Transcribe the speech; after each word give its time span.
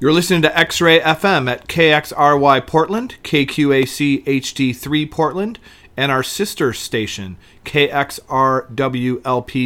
You're 0.00 0.12
listening 0.12 0.42
to 0.42 0.56
X 0.56 0.80
Ray 0.80 1.00
FM 1.00 1.50
at 1.50 1.66
KXRY 1.66 2.64
Portland, 2.68 3.16
KQAC 3.24 4.24
HD3 4.24 5.10
Portland, 5.10 5.58
and 5.96 6.12
our 6.12 6.22
sister 6.22 6.72
station, 6.72 7.36
KXRWLP 7.64 8.12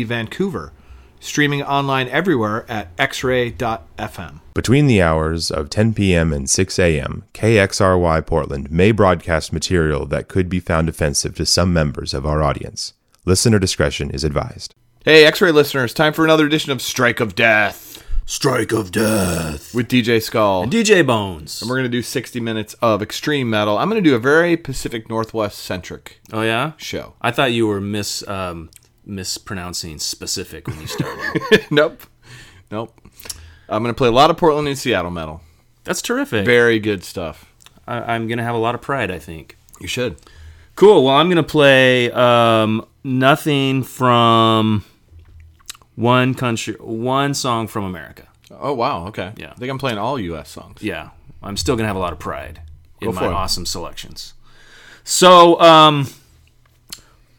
Vancouver. 0.07 0.73
Streaming 1.21 1.63
online 1.63 2.09
everywhere 2.09 2.65
at 2.67 2.97
xray.fm. 2.97 4.41
Between 4.55 4.87
the 4.87 5.03
hours 5.03 5.51
of 5.51 5.69
10 5.69 5.93
p.m. 5.93 6.33
and 6.33 6.49
6 6.49 6.79
a.m., 6.79 7.25
KXRY 7.35 8.25
Portland 8.25 8.71
may 8.71 8.91
broadcast 8.91 9.53
material 9.53 10.07
that 10.07 10.29
could 10.29 10.49
be 10.49 10.61
found 10.61 10.89
offensive 10.89 11.35
to 11.35 11.45
some 11.45 11.75
members 11.75 12.15
of 12.15 12.25
our 12.25 12.43
audience. 12.43 12.95
Listener 13.27 13.59
discretion 13.59 14.11
is 14.11 14.25
advised. 14.25 14.75
Hey, 15.05 15.27
X 15.27 15.43
Ray 15.43 15.53
listeners, 15.53 15.93
time 15.93 16.15
for 16.15 16.25
another 16.25 16.47
edition 16.47 16.73
of 16.73 16.81
Strike 16.81 17.21
of 17.21 17.35
Death 17.35 17.92
Strike 18.25 18.73
of 18.73 18.93
Death. 18.93 19.75
with 19.75 19.89
DJ 19.89 20.23
Skull. 20.23 20.67
DJ 20.67 21.07
Bones. 21.07 21.61
And 21.61 21.69
we're 21.69 21.77
going 21.77 21.85
to 21.85 21.91
do 21.91 22.03
60 22.03 22.41
minutes 22.41 22.75
of 22.81 23.03
extreme 23.03 23.51
metal. 23.51 23.77
I'm 23.79 23.91
going 23.91 24.03
to 24.03 24.09
do 24.09 24.15
a 24.15 24.19
very 24.19 24.57
Pacific 24.57 25.09
Northwest 25.09 25.59
centric 25.59 26.21
Oh 26.33 26.43
yeah. 26.43 26.73
show. 26.77 27.15
I 27.21 27.31
thought 27.31 27.53
you 27.53 27.67
were 27.67 27.81
mis 27.81 28.27
um, 28.29 28.71
mispronouncing 29.05 29.99
specific 29.99 30.67
when 30.69 30.81
you 30.81 30.87
started. 30.87 31.67
nope. 31.71 32.03
Nope. 32.71 32.99
I'm 33.69 33.83
going 33.83 33.95
to 33.95 33.99
play 33.99 34.09
a 34.09 34.13
lot 34.13 34.31
of 34.31 34.37
Portland 34.37 34.69
and 34.69 34.79
Seattle 34.79 35.11
metal. 35.11 35.41
That's 35.85 36.01
terrific. 36.01 36.47
Very 36.47 36.79
good 36.79 37.03
stuff. 37.05 37.53
I, 37.89 38.15
I'm 38.15 38.29
gonna 38.29 38.45
have 38.45 38.55
a 38.55 38.59
lot 38.59 38.77
of 38.77 38.81
pride. 38.83 39.11
I 39.11 39.19
think. 39.19 39.57
You 39.81 39.89
should. 39.89 40.15
Cool. 40.77 41.05
Well, 41.05 41.17
I'm 41.17 41.29
gonna 41.29 41.43
play 41.43 42.09
um, 42.13 42.87
nothing 43.03 43.83
from 43.83 44.85
one 45.97 46.35
country, 46.35 46.75
one 46.81 47.35
song 47.35 47.67
from 47.69 47.85
America. 47.85 48.29
Oh, 48.51 48.73
wow. 48.75 49.07
Okay. 49.09 49.33
Yeah. 49.37 49.51
I 49.51 49.55
think 49.55 49.71
I'm 49.71 49.79
playing 49.79 49.99
all 49.99 50.19
U.S. 50.19 50.51
songs. 50.51 50.83
Yeah, 50.83 51.11
I'm 51.43 51.57
still 51.57 51.75
gonna 51.77 51.89
have 51.89 51.97
a 51.97 52.01
lot 52.01 52.13
of 52.13 52.19
pride 52.19 52.61
in 53.01 53.09
Go 53.11 53.13
my 53.15 53.27
it. 53.27 53.33
awesome 53.33 53.67
selections. 53.67 54.35
So, 55.05 55.61
um, 55.61 56.07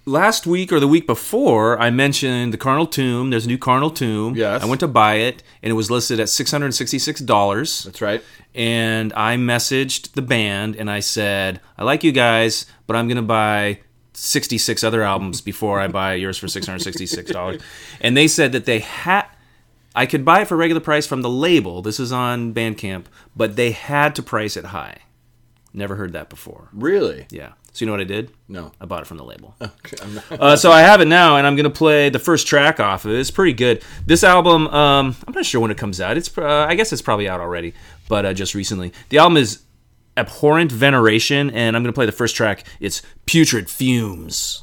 last 0.06 0.46
week 0.46 0.72
or 0.72 0.80
the 0.80 0.88
week 0.88 1.08
before, 1.08 1.80
I 1.80 1.90
mentioned 1.90 2.52
the 2.54 2.58
Carnal 2.58 2.88
Tomb. 2.88 3.30
There's 3.30 3.46
a 3.46 3.48
new 3.48 3.58
Carnal 3.58 3.90
Tomb. 3.92 4.36
Yes. 4.36 4.62
I 4.62 4.66
went 4.66 4.80
to 4.82 4.88
buy 4.88 5.16
it, 5.16 5.44
and 5.62 5.72
it 5.72 5.76
was 5.76 5.90
listed 5.90 6.20
at 6.20 6.30
six 6.30 6.52
hundred 6.52 6.74
sixty-six 6.74 7.22
dollars. 7.22 7.84
That's 7.84 8.02
right. 8.02 8.24
and 8.56 9.14
I 9.14 9.36
messaged 9.38 10.12
the 10.14 10.22
band 10.22 10.76
and 10.76 10.90
I 10.92 11.00
said, 11.00 11.60
I 11.78 11.84
like 11.84 12.04
you 12.04 12.12
guys, 12.12 12.66
but 12.86 12.96
I'm 12.96 13.08
going 13.08 13.16
to 13.18 13.22
buy 13.24 13.80
66 14.14 14.84
other 14.84 15.02
albums 15.04 15.42
before 15.42 15.80
I 15.80 15.88
buy 15.88 16.14
yours 16.16 16.38
for 16.38 16.48
$666. 16.48 17.62
and 18.02 18.16
they 18.18 18.28
said 18.28 18.52
that 18.52 18.66
they 18.66 18.80
had. 18.80 19.26
I 19.96 20.06
could 20.08 20.26
buy 20.26 20.42
it 20.42 20.48
for 20.48 20.58
regular 20.58 20.82
price 20.82 21.06
from 21.06 21.22
the 21.22 21.30
label. 21.30 21.82
This 21.84 22.00
is 22.00 22.12
on 22.12 22.54
Bandcamp, 22.54 23.06
but 23.36 23.56
they 23.56 23.72
had 23.72 24.16
to 24.16 24.24
price 24.24 24.58
it 24.58 24.66
high. 24.66 24.98
Never 25.72 25.96
heard 25.96 26.14
that 26.14 26.30
before. 26.30 26.70
Really? 26.74 27.26
Yeah. 27.30 27.54
So 27.74 27.84
you 27.84 27.88
know 27.88 27.94
what 27.94 28.02
I 28.02 28.06
did? 28.06 28.32
No. 28.48 28.72
I 28.80 28.86
bought 28.86 29.02
it 29.02 29.08
from 29.08 29.18
the 29.18 29.24
label. 29.24 29.56
Okay, 29.62 29.98
Uh, 30.32 30.56
so 30.56 30.72
I 30.72 30.82
have 30.82 31.02
it 31.02 31.08
now, 31.08 31.38
and 31.38 31.46
I'm 31.48 31.56
gonna 31.56 31.72
play 31.72 32.10
the 32.10 32.20
first 32.20 32.46
track 32.48 32.80
off 32.80 33.06
of 33.06 33.12
it. 33.12 33.20
It's 33.20 33.32
pretty 33.32 33.54
good. 33.54 33.84
This 34.06 34.24
album, 34.24 34.68
um, 34.68 35.16
I'm 35.28 35.34
not 35.34 35.46
sure 35.46 35.60
when 35.60 35.72
it 35.72 35.78
comes 35.78 36.00
out. 36.00 36.16
It's, 36.16 36.36
uh, 36.38 36.66
I 36.70 36.76
guess 36.76 36.94
it's 36.94 37.02
probably 37.02 37.28
out 37.28 37.40
already, 37.40 37.74
but 38.08 38.26
uh, 38.26 38.34
just 38.34 38.54
recently. 38.54 38.94
The 39.10 39.18
album 39.18 39.38
is 39.38 39.63
Abhorrent 40.18 40.72
Veneration, 40.72 41.50
and 41.50 41.76
I'm 41.76 41.84
gonna 41.84 41.94
play 41.94 42.06
the 42.06 42.12
first 42.12 42.36
track. 42.36 42.66
It's 42.80 43.02
Putrid 43.26 43.70
Fumes. 43.70 44.63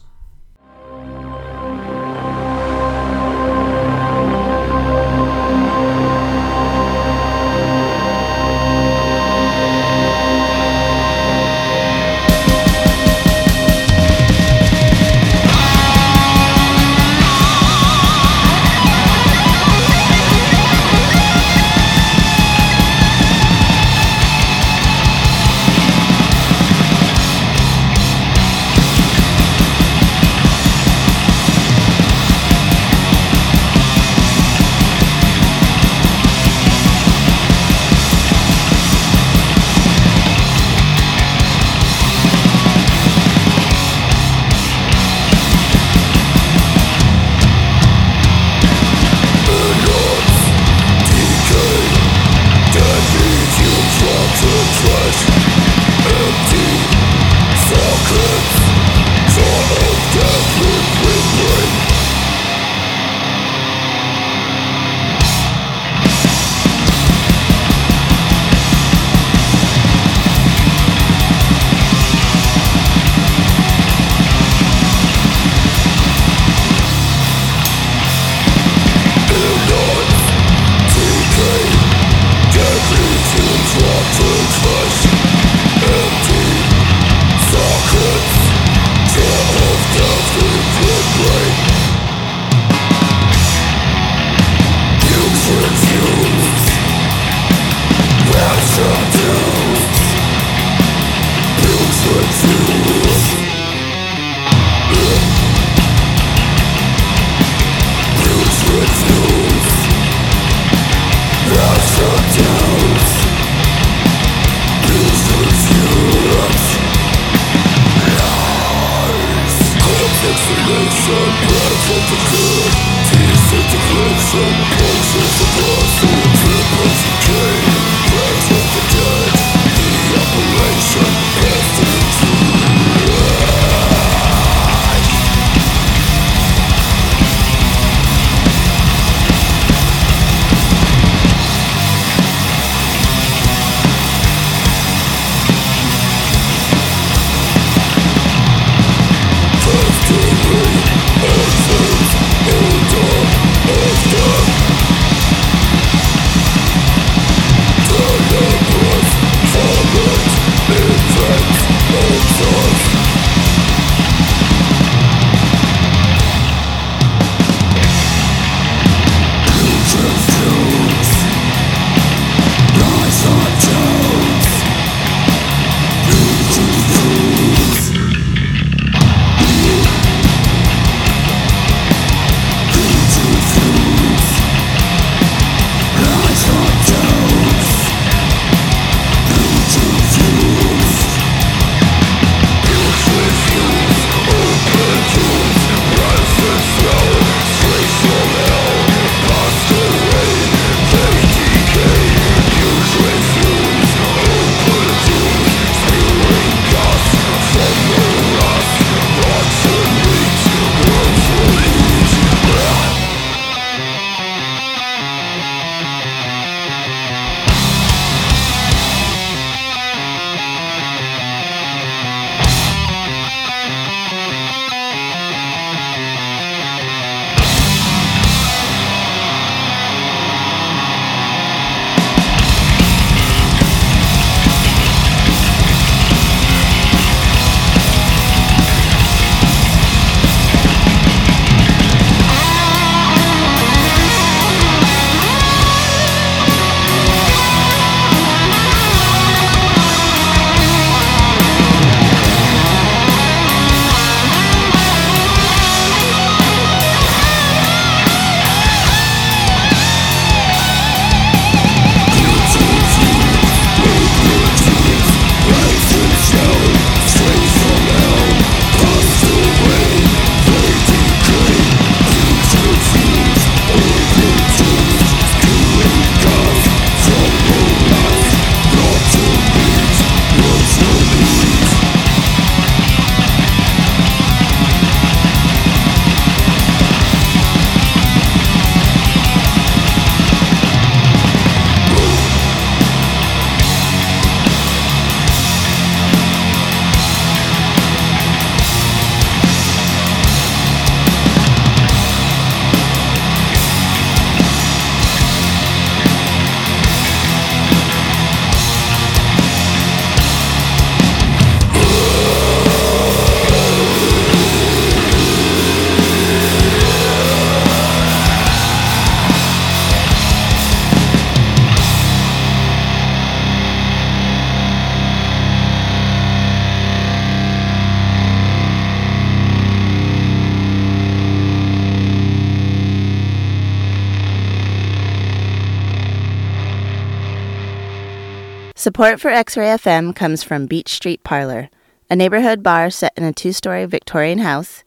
Support 338.80 339.20
for 339.20 339.28
X 339.28 339.58
Ray 339.58 339.66
FM 339.66 340.16
comes 340.16 340.42
from 340.42 340.64
Beach 340.64 340.88
Street 340.88 341.22
Parlor, 341.22 341.68
a 342.08 342.16
neighborhood 342.16 342.62
bar 342.62 342.88
set 342.88 343.12
in 343.14 343.24
a 343.24 343.30
two 343.30 343.52
story 343.52 343.84
Victorian 343.84 344.38
house. 344.38 344.82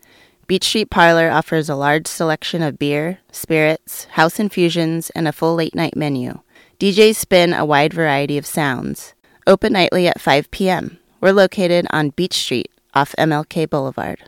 Beach 0.48 0.64
Street 0.64 0.90
Parlor 0.90 1.30
offers 1.30 1.70
a 1.70 1.76
large 1.76 2.08
selection 2.08 2.64
of 2.64 2.80
beer, 2.80 3.20
spirits, 3.32 4.06
house 4.06 4.40
infusions, 4.40 5.12
and 5.12 5.28
a 5.28 5.32
full 5.32 5.54
late 5.54 5.76
night 5.76 5.96
menu. 5.96 6.40
DJs 6.80 7.18
spin 7.18 7.54
a 7.54 7.66
wide 7.66 7.94
variety 7.94 8.36
of 8.36 8.48
sounds. 8.48 9.14
Open 9.46 9.74
nightly 9.74 10.08
at 10.08 10.20
5 10.20 10.50
p.m. 10.50 10.98
We're 11.22 11.32
located 11.32 11.86
on 11.92 12.10
Beach 12.10 12.34
Street 12.34 12.72
off 12.96 13.14
MLK 13.20 13.70
Boulevard. 13.70 14.28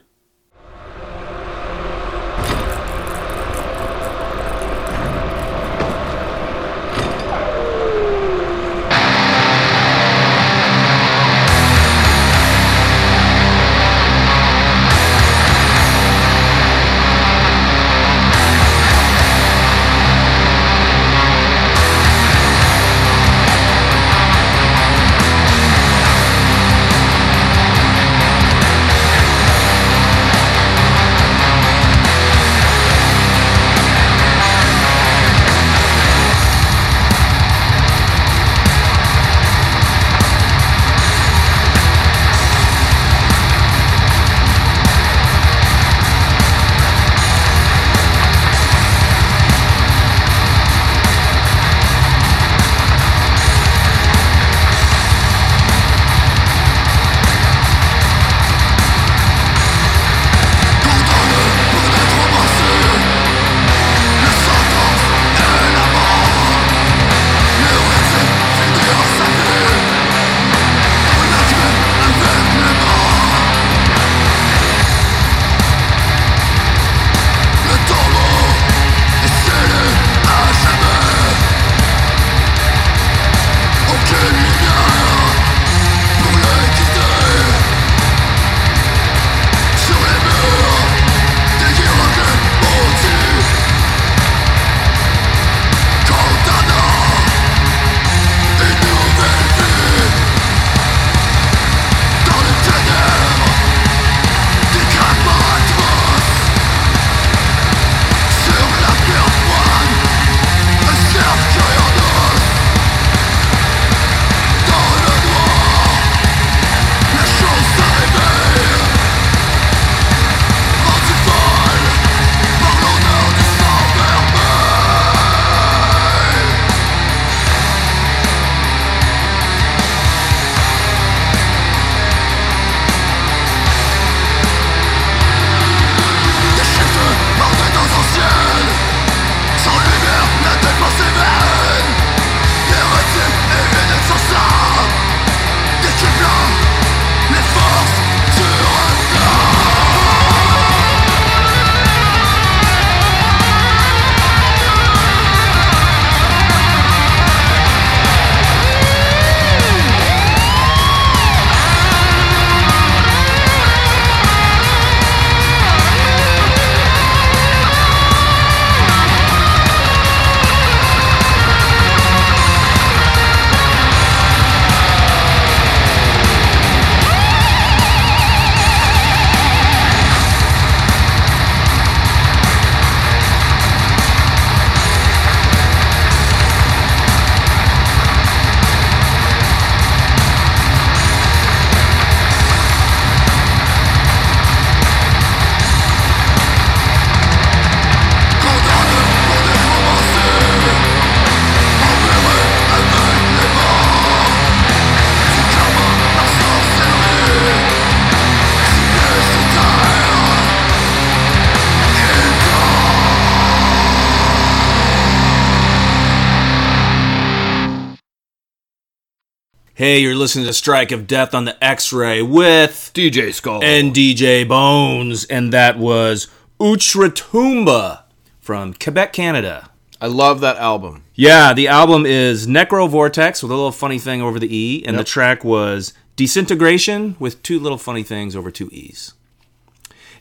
Hey, 219.85 219.99
you're 219.99 220.15
listening 220.15 220.47
to 220.47 220.53
Strike 220.53 220.91
of 220.91 221.05
Death 221.05 221.35
on 221.35 221.45
the 221.45 221.63
X 221.63 221.93
Ray 221.93 222.19
with 222.23 222.89
DJ 222.95 223.31
Skull. 223.31 223.63
and 223.63 223.93
DJ 223.93 224.47
Bones, 224.47 225.25
and 225.25 225.53
that 225.53 225.77
was 225.77 226.27
Outre-Tombe 226.59 227.99
from 228.39 228.73
Quebec, 228.73 229.13
Canada. 229.13 229.69
I 230.01 230.07
love 230.07 230.39
that 230.39 230.57
album. 230.57 231.03
Yeah, 231.13 231.53
the 231.53 231.67
album 231.67 232.03
is 232.03 232.47
Necro 232.47 232.89
Vortex 232.89 233.43
with 233.43 233.51
a 233.51 233.55
little 233.55 233.71
funny 233.71 233.99
thing 233.99 234.23
over 234.23 234.39
the 234.39 234.57
E, 234.57 234.83
and 234.87 234.97
the 234.97 235.03
track 235.03 235.43
was 235.43 235.93
Disintegration 236.15 237.15
with 237.19 237.43
two 237.43 237.59
little 237.59 237.77
funny 237.77 238.01
things 238.01 238.35
over 238.35 238.49
two 238.49 238.69
E's. 238.71 239.13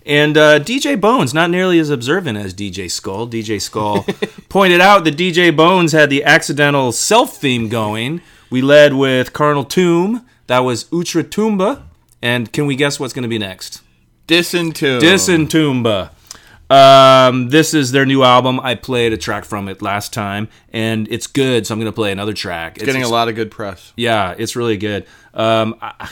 And 0.04 0.36
uh, 0.36 0.60
DJ 0.60 1.00
Bones, 1.00 1.32
not 1.32 1.48
nearly 1.48 1.78
as 1.78 1.88
observant 1.88 2.36
as 2.36 2.52
DJ 2.52 2.90
Skull. 2.90 3.26
DJ 3.26 3.58
Skull 3.62 4.04
pointed 4.50 4.82
out 4.82 5.04
that 5.04 5.16
DJ 5.16 5.56
Bones 5.56 5.92
had 5.92 6.10
the 6.10 6.22
accidental 6.22 6.92
self 6.92 7.38
theme 7.38 7.70
going. 7.70 8.20
We 8.50 8.62
led 8.62 8.94
with 8.94 9.32
Carnal 9.32 9.64
Tomb. 9.64 10.26
That 10.46 10.60
was 10.60 10.86
Outre-Tombe. 10.92 11.82
And 12.22 12.52
can 12.52 12.66
we 12.66 12.76
guess 12.76 12.98
what's 12.98 13.12
going 13.12 13.24
to 13.24 13.28
be 13.28 13.38
next? 13.38 13.82
Disentomb. 14.26 15.00
Disentumba. 15.00 16.10
Um, 16.70 17.50
this 17.50 17.74
is 17.74 17.92
their 17.92 18.06
new 18.06 18.22
album. 18.22 18.58
I 18.60 18.74
played 18.74 19.12
a 19.12 19.18
track 19.18 19.44
from 19.44 19.68
it 19.68 19.82
last 19.82 20.12
time, 20.12 20.48
and 20.72 21.06
it's 21.10 21.26
good. 21.26 21.66
So 21.66 21.74
I'm 21.74 21.78
going 21.78 21.92
to 21.92 21.94
play 21.94 22.10
another 22.10 22.32
track. 22.32 22.76
It's 22.76 22.86
Getting 22.86 23.02
a 23.02 23.08
lot 23.08 23.28
of 23.28 23.34
good 23.34 23.50
press. 23.50 23.92
Yeah, 23.96 24.34
it's 24.38 24.56
really 24.56 24.78
good. 24.78 25.06
Um, 25.34 25.76
I, 25.82 26.10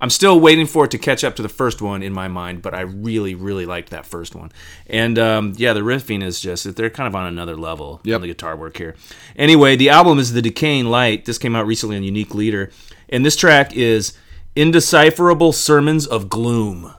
I'm 0.00 0.10
still 0.10 0.38
waiting 0.38 0.66
for 0.66 0.84
it 0.84 0.90
to 0.90 0.98
catch 0.98 1.24
up 1.24 1.36
to 1.36 1.42
the 1.42 1.48
first 1.48 1.80
one 1.80 2.02
in 2.02 2.12
my 2.12 2.28
mind, 2.28 2.60
but 2.62 2.74
I 2.74 2.80
really, 2.82 3.34
really 3.34 3.64
liked 3.64 3.90
that 3.90 4.04
first 4.04 4.34
one. 4.34 4.52
And 4.86 5.18
um, 5.18 5.54
yeah, 5.56 5.72
the 5.72 5.80
riffing 5.80 6.22
is 6.22 6.40
just, 6.40 6.76
they're 6.76 6.90
kind 6.90 7.06
of 7.06 7.14
on 7.14 7.26
another 7.26 7.56
level 7.56 8.00
Yep. 8.04 8.16
on 8.16 8.20
the 8.22 8.28
guitar 8.28 8.56
work 8.56 8.76
here. 8.76 8.96
Anyway, 9.36 9.76
the 9.76 9.88
album 9.88 10.18
is 10.18 10.32
The 10.32 10.42
Decaying 10.42 10.86
Light. 10.86 11.24
This 11.24 11.38
came 11.38 11.56
out 11.56 11.66
recently 11.66 11.96
on 11.96 12.02
Unique 12.04 12.34
Leader. 12.34 12.70
And 13.08 13.24
this 13.24 13.36
track 13.36 13.74
is 13.74 14.12
Indecipherable 14.56 15.52
Sermons 15.52 16.06
of 16.06 16.28
Gloom. 16.28 16.92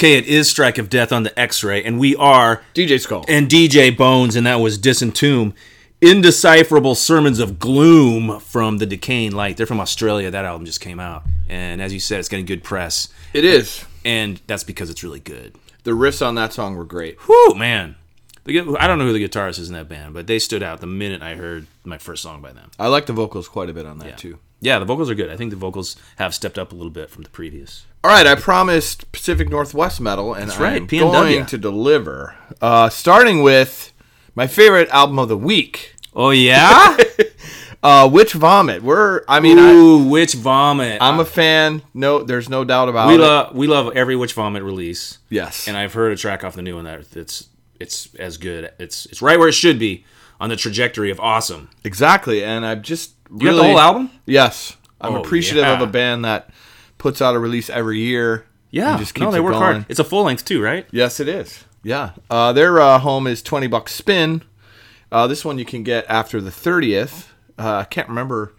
Okay, 0.00 0.16
it 0.16 0.24
is 0.24 0.48
Strike 0.48 0.78
of 0.78 0.88
Death 0.88 1.12
on 1.12 1.24
the 1.24 1.38
X-Ray, 1.38 1.84
and 1.84 2.00
we 2.00 2.16
are 2.16 2.62
DJ 2.72 2.98
Skull. 2.98 3.22
and 3.28 3.50
DJ 3.50 3.94
Bones, 3.94 4.34
and 4.34 4.46
that 4.46 4.54
was 4.54 4.78
Disentomb. 4.78 5.52
Indecipherable 6.00 6.94
Sermons 6.94 7.38
of 7.38 7.58
Gloom 7.58 8.40
from 8.40 8.78
the 8.78 8.86
Decaying 8.86 9.32
Light. 9.32 9.58
They're 9.58 9.66
from 9.66 9.78
Australia. 9.78 10.30
That 10.30 10.46
album 10.46 10.64
just 10.64 10.80
came 10.80 11.00
out, 11.00 11.24
and 11.50 11.82
as 11.82 11.92
you 11.92 12.00
said, 12.00 12.18
it's 12.18 12.30
getting 12.30 12.46
good 12.46 12.64
press, 12.64 13.10
it 13.34 13.44
is. 13.44 13.84
and 14.02 14.40
that's 14.46 14.64
because 14.64 14.88
it's 14.88 15.04
really 15.04 15.20
good. 15.20 15.54
The 15.84 15.90
riffs 15.90 16.26
on 16.26 16.34
that 16.36 16.54
song 16.54 16.76
were 16.76 16.86
great. 16.86 17.18
Whew, 17.26 17.54
man. 17.54 17.96
I 18.48 18.86
don't 18.86 18.98
know 18.98 19.04
who 19.04 19.12
the 19.12 19.28
guitarist 19.28 19.58
is 19.58 19.68
in 19.68 19.74
that 19.74 19.90
band, 19.90 20.14
but 20.14 20.26
they 20.26 20.38
stood 20.38 20.62
out 20.62 20.80
the 20.80 20.86
minute 20.86 21.20
I 21.20 21.34
heard 21.34 21.66
my 21.84 21.98
first 21.98 22.22
song 22.22 22.40
by 22.40 22.52
them. 22.54 22.70
I 22.78 22.86
like 22.86 23.04
the 23.04 23.12
vocals 23.12 23.48
quite 23.48 23.68
a 23.68 23.74
bit 23.74 23.84
on 23.84 23.98
that 23.98 24.08
Yeah. 24.08 24.16
too. 24.16 24.38
Yeah, 24.62 24.78
the 24.78 24.86
vocals 24.86 25.10
are 25.10 25.14
good. 25.14 25.28
I 25.28 25.36
think 25.36 25.50
the 25.50 25.56
vocals 25.56 25.96
have 26.16 26.34
stepped 26.34 26.58
up 26.58 26.72
a 26.72 26.74
little 26.74 26.90
bit 26.90 27.10
from 27.10 27.22
the 27.22 27.28
previous. 27.30 27.84
All 28.02 28.10
right, 28.10 28.26
I 28.26 28.34
promised 28.34 29.10
Pacific 29.12 29.50
Northwest 29.50 30.00
metal, 30.00 30.32
and 30.32 30.48
That's 30.48 30.58
right, 30.60 30.80
I'm 30.82 30.88
PNW. 30.88 31.12
going 31.12 31.46
to 31.46 31.58
deliver. 31.58 32.34
Uh, 32.60 32.88
starting 32.88 33.42
with 33.42 33.92
my 34.34 34.46
favorite 34.46 34.88
album 34.88 35.18
of 35.18 35.28
the 35.28 35.36
week. 35.36 35.94
Oh 36.14 36.30
yeah, 36.30 36.96
Uh, 37.82 38.08
Witch 38.12 38.32
Vomit. 38.34 38.82
We're. 38.82 39.22
I 39.28 39.40
mean, 39.40 39.58
I, 39.58 39.70
Ooh, 39.72 40.06
Witch 40.08 40.34
Vomit. 40.34 40.98
I'm 41.00 41.18
a 41.20 41.24
fan. 41.24 41.80
No, 41.94 42.22
there's 42.22 42.48
no 42.48 42.62
doubt 42.64 42.88
about 42.90 43.08
we 43.08 43.14
it. 43.14 43.18
love 43.20 43.54
we 43.54 43.66
love 43.66 43.94
every 43.96 44.16
Witch 44.16 44.34
Vomit 44.34 44.62
release. 44.62 45.18
yes. 45.30 45.66
and 45.68 45.76
I've 45.78 45.92
heard 45.94 46.12
a 46.12 46.16
track 46.16 46.42
off 46.44 46.54
the 46.56 46.62
new 46.62 46.74
one 46.76 46.84
that 46.84 47.16
it's 47.16 47.48
it's 47.78 48.14
as 48.16 48.36
good. 48.38 48.70
It's 48.78 49.06
it's 49.06 49.22
right 49.22 49.38
where 49.38 49.48
it 49.48 49.52
should 49.52 49.78
be 49.78 50.04
on 50.40 50.48
the 50.50 50.56
trajectory 50.56 51.10
of 51.10 51.20
awesome. 51.20 51.70
exactly. 51.84 52.42
And 52.44 52.66
I've 52.66 52.82
just 52.82 53.12
You 53.30 53.46
got 53.50 53.56
the 53.56 53.62
whole 53.64 53.78
album? 53.80 54.10
Yes. 54.26 54.76
I'm 55.00 55.14
Oh, 55.14 55.20
appreciative 55.22 55.64
of 55.64 55.80
a 55.80 55.86
band 55.86 56.24
that 56.26 56.50
puts 57.00 57.20
out 57.20 57.34
a 57.34 57.40
release 57.40 57.68
every 57.68 57.98
year. 57.98 58.46
Yeah, 58.70 58.96
just 58.98 59.14
keeps 59.14 59.24
no, 59.24 59.32
they 59.32 59.40
work 59.40 59.54
going. 59.54 59.62
hard. 59.62 59.86
It's 59.88 59.98
a 59.98 60.04
full 60.04 60.22
length 60.22 60.44
too, 60.44 60.62
right? 60.62 60.86
Yes, 60.92 61.18
it 61.18 61.26
is. 61.26 61.64
Yeah. 61.82 62.12
Uh, 62.28 62.52
their 62.52 62.78
uh, 62.78 63.00
home 63.00 63.26
is 63.26 63.42
20 63.42 63.66
bucks 63.66 63.92
spin. 63.92 64.42
Uh, 65.10 65.26
this 65.26 65.44
one 65.44 65.58
you 65.58 65.64
can 65.64 65.82
get 65.82 66.04
after 66.08 66.40
the 66.40 66.50
30th. 66.50 67.26
Uh, 67.58 67.78
I 67.78 67.84
can't 67.84 68.08
remember 68.08 68.54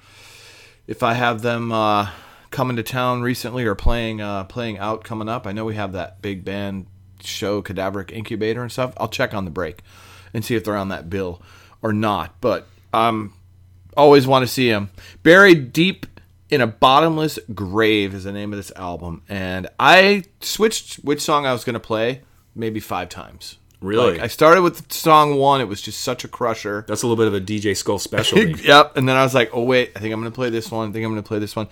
if 0.86 1.02
I 1.02 1.14
have 1.14 1.44
them 1.44 1.72
uh, 1.72 2.10
coming 2.50 2.76
to 2.76 2.84
town 2.84 3.22
recently 3.22 3.64
or 3.64 3.74
playing 3.74 4.20
uh, 4.20 4.44
playing 4.46 4.78
out 4.80 5.06
coming 5.06 5.30
up. 5.30 5.48
I 5.48 5.54
know 5.54 5.64
we 5.64 5.76
have 5.76 5.94
that 5.94 6.22
big 6.22 6.44
band 6.44 6.88
show, 7.24 7.62
Cadaveric 7.62 8.12
Incubator 8.12 8.62
and 8.62 8.72
stuff. 8.72 8.94
I'll 8.98 9.08
check 9.08 9.34
on 9.34 9.46
the 9.46 9.52
break 9.52 9.82
and 10.34 10.44
see 10.44 10.56
if 10.56 10.66
they're 10.66 10.76
on 10.76 10.90
that 10.90 11.10
bill 11.10 11.42
or 11.82 11.94
not. 11.94 12.36
But 12.42 12.68
um, 12.92 13.34
always 13.96 14.28
want 14.28 14.44
to 14.44 14.48
see 14.48 14.70
them. 14.70 14.90
Buried 15.24 15.72
deep 15.72 16.06
in 16.52 16.60
a 16.62 16.68
bottomless 16.68 17.40
grave 17.56 18.14
is 18.14 18.26
the 18.26 18.32
name 18.34 18.52
of 18.52 18.58
this 18.58 18.72
album, 18.76 19.24
and 19.30 19.68
I 19.80 20.26
switched 20.42 20.96
which 20.98 21.22
song 21.22 21.46
I 21.46 21.54
was 21.54 21.64
going 21.64 21.74
to 21.76 21.80
play 21.80 22.22
maybe 22.54 22.82
five 22.82 23.08
times. 23.08 23.58
Really? 23.80 24.14
Like, 24.14 24.22
I 24.22 24.28
started 24.28 24.62
with 24.62 24.92
song 24.92 25.38
one. 25.38 25.62
It 25.62 25.68
was 25.68 25.82
just 25.82 26.02
such 26.02 26.24
a 26.24 26.28
crusher. 26.28 26.86
That's 26.88 27.02
a 27.02 27.08
little 27.08 27.18
bit 27.18 27.28
of 27.28 27.34
a 27.34 27.42
DJ 27.42 27.76
Skull 27.76 27.98
specialty. 27.98 28.62
yep. 28.64 28.96
And 28.96 29.10
then 29.10 29.16
I 29.16 29.24
was 29.24 29.34
like, 29.34 29.50
oh 29.54 29.64
wait, 29.64 29.92
I 29.96 30.00
think 30.00 30.14
I'm 30.14 30.20
going 30.20 30.32
to 30.32 30.36
play 30.36 30.52
this 30.52 30.70
one. 30.70 30.90
I 30.90 30.92
think 30.92 31.04
I'm 31.04 31.12
going 31.12 31.24
to 31.24 31.28
play 31.28 31.40
this 31.40 31.56
one. 31.56 31.68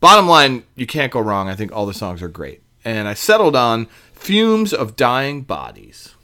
Bottom 0.00 0.28
line, 0.28 0.64
you 0.74 0.86
can't 0.86 1.10
go 1.10 1.20
wrong. 1.20 1.48
I 1.48 1.54
think 1.54 1.72
all 1.72 1.86
the 1.86 1.94
songs 1.94 2.20
are 2.20 2.28
great. 2.28 2.60
And 2.84 3.08
I 3.08 3.14
settled 3.14 3.56
on 3.56 3.86
Fumes 4.12 4.74
of 4.74 4.96
Dying 4.96 5.42
Bodies. 5.42 6.15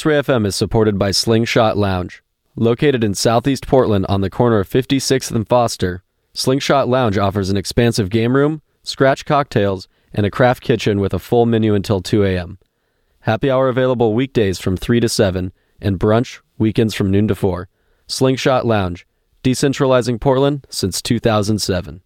X 0.00 0.06
Ray 0.06 0.18
FM 0.18 0.46
is 0.46 0.56
supported 0.56 0.98
by 0.98 1.10
Slingshot 1.10 1.76
Lounge. 1.76 2.22
Located 2.56 3.04
in 3.04 3.12
southeast 3.12 3.66
Portland 3.66 4.06
on 4.08 4.22
the 4.22 4.30
corner 4.30 4.58
of 4.58 4.66
56th 4.66 5.30
and 5.30 5.46
Foster, 5.46 6.02
Slingshot 6.32 6.88
Lounge 6.88 7.18
offers 7.18 7.50
an 7.50 7.58
expansive 7.58 8.08
game 8.08 8.34
room, 8.34 8.62
scratch 8.82 9.26
cocktails, 9.26 9.88
and 10.14 10.24
a 10.24 10.30
craft 10.30 10.62
kitchen 10.62 11.00
with 11.00 11.12
a 11.12 11.18
full 11.18 11.44
menu 11.44 11.74
until 11.74 12.00
2 12.00 12.24
a.m. 12.24 12.58
Happy 13.20 13.50
hour 13.50 13.68
available 13.68 14.14
weekdays 14.14 14.58
from 14.58 14.74
3 14.74 15.00
to 15.00 15.08
7, 15.10 15.52
and 15.82 16.00
brunch 16.00 16.40
weekends 16.56 16.94
from 16.94 17.10
noon 17.10 17.28
to 17.28 17.34
4. 17.34 17.68
Slingshot 18.06 18.64
Lounge, 18.64 19.06
decentralizing 19.44 20.18
Portland 20.18 20.66
since 20.70 21.02
2007. 21.02 22.00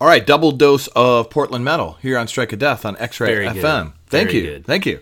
All 0.00 0.06
right, 0.08 0.26
double 0.26 0.52
dose 0.52 0.86
of 0.88 1.28
Portland 1.28 1.64
metal 1.64 1.98
here 2.00 2.16
on 2.16 2.26
Strike 2.26 2.52
of 2.54 2.58
Death 2.58 2.84
on 2.86 2.96
X 2.98 3.20
Ray 3.20 3.44
FM. 3.46 3.52
good. 3.52 3.92
Thank 4.06 4.32
you, 4.32 4.42
good. 4.42 4.64
thank 4.64 4.86
you. 4.86 5.00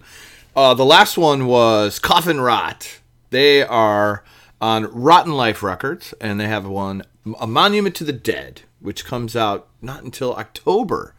Uh, 0.56 0.74
the 0.74 0.84
last 0.84 1.16
one 1.16 1.46
was 1.46 1.98
Coffin 2.00 2.40
Rot. 2.40 2.98
They 3.30 3.62
are 3.62 4.24
on 4.60 4.84
Rotten 4.92 5.32
Life 5.34 5.62
Records, 5.62 6.14
and 6.20 6.40
they 6.40 6.48
have 6.48 6.66
one, 6.66 7.04
A 7.38 7.46
Monument 7.46 7.94
to 7.96 8.04
the 8.04 8.12
Dead, 8.12 8.62
which 8.80 9.04
comes 9.04 9.36
out 9.36 9.68
not 9.80 10.02
until 10.02 10.34
October. 10.34 11.14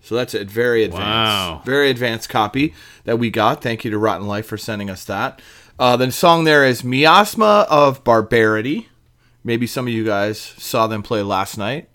So 0.00 0.14
that's 0.14 0.32
a 0.32 0.44
very 0.44 0.84
advanced, 0.84 1.04
Wow. 1.08 1.62
very 1.64 1.90
advanced 1.90 2.28
copy 2.28 2.72
that 3.02 3.18
we 3.18 3.30
got. 3.30 3.60
Thank 3.62 3.84
you 3.84 3.90
to 3.90 3.98
Rotten 3.98 4.28
Life 4.28 4.46
for 4.46 4.56
sending 4.56 4.88
us 4.88 5.04
that. 5.06 5.42
Uh, 5.76 5.96
the 5.96 6.12
song 6.12 6.44
there 6.44 6.64
is 6.64 6.84
Miasma 6.84 7.66
of 7.68 8.04
Barbarity. 8.04 8.88
Maybe 9.42 9.66
some 9.66 9.88
of 9.88 9.92
you 9.92 10.04
guys 10.04 10.38
saw 10.40 10.86
them 10.86 11.02
play 11.02 11.22
last 11.22 11.58
night. 11.58 11.88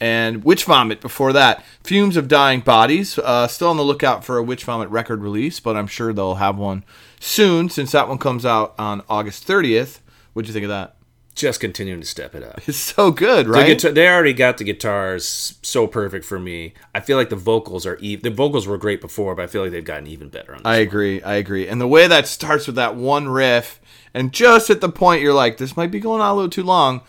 And 0.00 0.42
Witch 0.42 0.64
Vomit 0.64 1.00
before 1.00 1.32
that. 1.32 1.64
Fumes 1.84 2.16
of 2.16 2.26
Dying 2.26 2.60
Bodies. 2.60 3.18
Uh, 3.18 3.46
still 3.46 3.68
on 3.68 3.76
the 3.76 3.84
lookout 3.84 4.24
for 4.24 4.36
a 4.36 4.42
Witch 4.42 4.64
Vomit 4.64 4.88
record 4.90 5.22
release, 5.22 5.60
but 5.60 5.76
I'm 5.76 5.86
sure 5.86 6.12
they'll 6.12 6.36
have 6.36 6.58
one 6.58 6.84
soon 7.20 7.68
since 7.68 7.92
that 7.92 8.08
one 8.08 8.18
comes 8.18 8.44
out 8.44 8.74
on 8.78 9.02
August 9.08 9.46
30th. 9.46 10.00
What'd 10.32 10.48
you 10.48 10.52
think 10.54 10.64
of 10.64 10.70
that? 10.70 10.96
just 11.34 11.60
continuing 11.60 11.98
to 12.02 12.06
step 12.06 12.34
it 12.34 12.42
up. 12.42 12.60
It's 12.68 12.76
so 12.76 13.10
good, 13.10 13.46
The 13.46 13.50
right? 13.52 13.66
guitar, 13.66 13.90
they 13.90 14.06
already 14.06 14.34
got 14.34 14.58
the 14.58 14.64
guitars 14.64 15.58
so 15.62 15.86
perfect 15.86 16.26
for 16.26 16.38
me. 16.38 16.74
I 16.94 17.00
feel 17.00 17.16
like 17.16 17.30
the 17.30 17.36
vocals 17.36 17.86
are 17.86 17.96
even. 17.96 18.22
The 18.22 18.30
vocals 18.36 18.66
were 18.66 18.76
great 18.76 19.00
before, 19.00 19.34
but 19.34 19.42
I 19.42 19.46
feel 19.46 19.62
like 19.62 19.70
they've 19.70 19.82
gotten 19.82 20.06
even 20.08 20.28
better 20.28 20.52
on 20.52 20.58
this. 20.58 20.66
I 20.66 20.76
agree. 20.76 21.22
I 21.22 21.36
agree. 21.36 21.66
And 21.68 21.80
the 21.80 21.88
way 21.88 22.06
that 22.06 22.26
starts 22.28 22.66
with 22.66 22.76
that 22.76 22.96
one 22.96 23.28
riff, 23.30 23.80
and 24.12 24.30
just 24.30 24.68
at 24.68 24.82
the 24.82 24.90
point 24.90 25.22
you're 25.22 25.32
like, 25.32 25.56
this 25.56 25.74
might 25.74 25.90
be 25.90 26.00
going 26.00 26.20
on 26.20 26.30
a 26.30 26.34
little 26.34 26.50
too 26.50 26.64
long, 26.64 27.00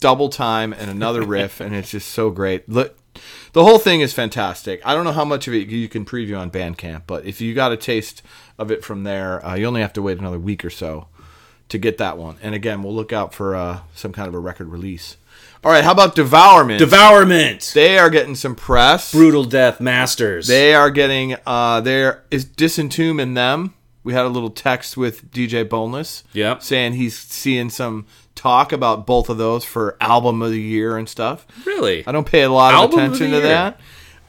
double 0.00 0.28
time 0.28 0.72
and 0.72 0.90
another 0.90 1.22
riff, 1.26 1.60
and 1.60 1.74
it's 1.74 1.90
just 1.90 2.08
so 2.08 2.30
great. 2.30 2.68
Look, 2.68 2.98
the 3.52 3.64
whole 3.64 3.78
thing 3.78 4.00
is 4.00 4.12
fantastic. 4.12 4.80
I 4.84 4.94
don't 4.94 5.04
know 5.04 5.12
how 5.12 5.24
much 5.24 5.46
of 5.48 5.54
it 5.54 5.68
you 5.68 5.88
can 5.88 6.04
preview 6.04 6.38
on 6.38 6.50
Bandcamp, 6.50 7.02
but 7.06 7.24
if 7.24 7.40
you 7.40 7.54
got 7.54 7.72
a 7.72 7.76
taste 7.76 8.22
of 8.58 8.70
it 8.70 8.84
from 8.84 9.04
there, 9.04 9.44
uh, 9.44 9.54
you 9.54 9.66
only 9.66 9.80
have 9.80 9.92
to 9.94 10.02
wait 10.02 10.18
another 10.18 10.38
week 10.38 10.64
or 10.64 10.70
so 10.70 11.06
to 11.68 11.78
get 11.78 11.98
that 11.98 12.18
one. 12.18 12.36
And 12.42 12.54
again, 12.54 12.82
we'll 12.82 12.94
look 12.94 13.12
out 13.12 13.32
for 13.32 13.54
uh, 13.54 13.80
some 13.94 14.12
kind 14.12 14.28
of 14.28 14.34
a 14.34 14.38
record 14.38 14.68
release. 14.68 15.16
All 15.64 15.72
right, 15.72 15.82
how 15.82 15.92
about 15.92 16.14
Devourment? 16.14 16.78
Devourment, 16.78 17.72
they 17.74 17.98
are 17.98 18.10
getting 18.10 18.34
some 18.34 18.54
press. 18.54 19.12
brutal 19.12 19.44
death 19.44 19.80
masters. 19.80 20.46
They 20.46 20.74
are 20.74 20.90
getting 20.90 21.36
uh 21.46 21.80
there 21.80 22.22
is 22.30 22.44
disentomb 22.44 23.18
in 23.18 23.32
them. 23.32 23.72
We 24.02 24.12
had 24.12 24.26
a 24.26 24.28
little 24.28 24.50
text 24.50 24.98
with 24.98 25.30
DJ 25.32 25.66
Boneless. 25.66 26.22
Yep. 26.34 26.62
Saying 26.62 26.92
he's 26.92 27.18
seeing 27.18 27.70
some 27.70 28.04
talk 28.44 28.72
about 28.72 29.06
both 29.06 29.30
of 29.30 29.38
those 29.38 29.64
for 29.64 29.96
album 30.02 30.42
of 30.42 30.50
the 30.50 30.60
year 30.60 30.98
and 30.98 31.08
stuff. 31.08 31.46
really. 31.64 32.06
I 32.06 32.12
don't 32.12 32.26
pay 32.26 32.42
a 32.42 32.50
lot 32.50 32.74
of 32.74 32.80
Album 32.80 32.98
of 32.98 33.04
attention 33.06 33.30
the 33.30 33.40
to 33.40 33.46
year. 33.46 33.54
that. 33.54 33.80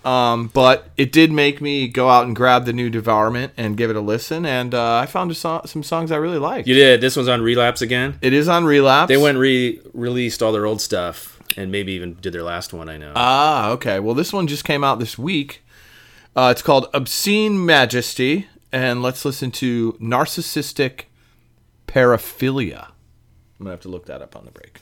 Um, 0.10 0.48
but 0.54 0.88
it 0.98 1.12
did 1.12 1.32
make 1.34 1.60
me 1.62 1.88
go 1.90 2.10
out 2.10 2.26
and 2.28 2.34
grab 2.36 2.64
the 2.66 2.72
new 2.72 2.90
Devourment 2.90 3.52
and 3.58 3.76
give 3.76 3.90
it 3.90 3.96
a 3.96 4.00
listen, 4.02 4.46
and 4.46 4.74
uh, 4.74 4.98
I 4.98 5.06
found 5.08 5.32
a 5.32 5.34
so- 5.36 5.64
some 5.66 5.84
songs 5.84 6.12
I 6.12 6.18
really 6.18 6.38
liked. 6.38 6.68
You 6.68 6.76
did. 6.76 7.02
This 7.02 7.16
one's 7.18 7.28
on 7.28 7.42
Relapse 7.42 7.82
again. 7.82 8.18
It 8.22 8.32
is 8.32 8.48
on 8.48 8.64
Relapse. 8.66 9.10
They 9.10 9.18
went 9.18 9.38
re 9.40 9.82
released 9.94 10.42
all 10.44 10.52
their 10.54 10.66
old 10.68 10.80
stuff 10.80 11.42
and 11.58 11.72
maybe 11.72 11.92
even 11.94 12.14
did 12.22 12.34
their 12.34 12.44
last 12.44 12.72
one. 12.72 12.88
I 12.88 12.98
know. 12.98 13.12
Ah, 13.16 13.70
okay. 13.72 14.00
Well, 14.00 14.14
this 14.16 14.32
one 14.32 14.46
just 14.48 14.64
came 14.64 14.84
out 14.84 15.00
this 15.00 15.18
week. 15.18 15.64
Uh, 16.36 16.50
it's 16.52 16.62
called 16.62 16.88
Obscene 16.94 17.66
Majesty, 17.66 18.48
and 18.72 19.02
let's 19.02 19.26
listen 19.26 19.50
to 19.52 19.94
Narcissistic 19.94 21.06
Paraphilia. 21.88 22.90
I'm 23.60 23.66
gonna 23.66 23.72
have 23.74 23.82
to 23.82 23.90
look 23.90 24.06
that 24.08 24.22
up 24.22 24.36
on 24.36 24.46
the 24.46 24.52
break. 24.52 24.82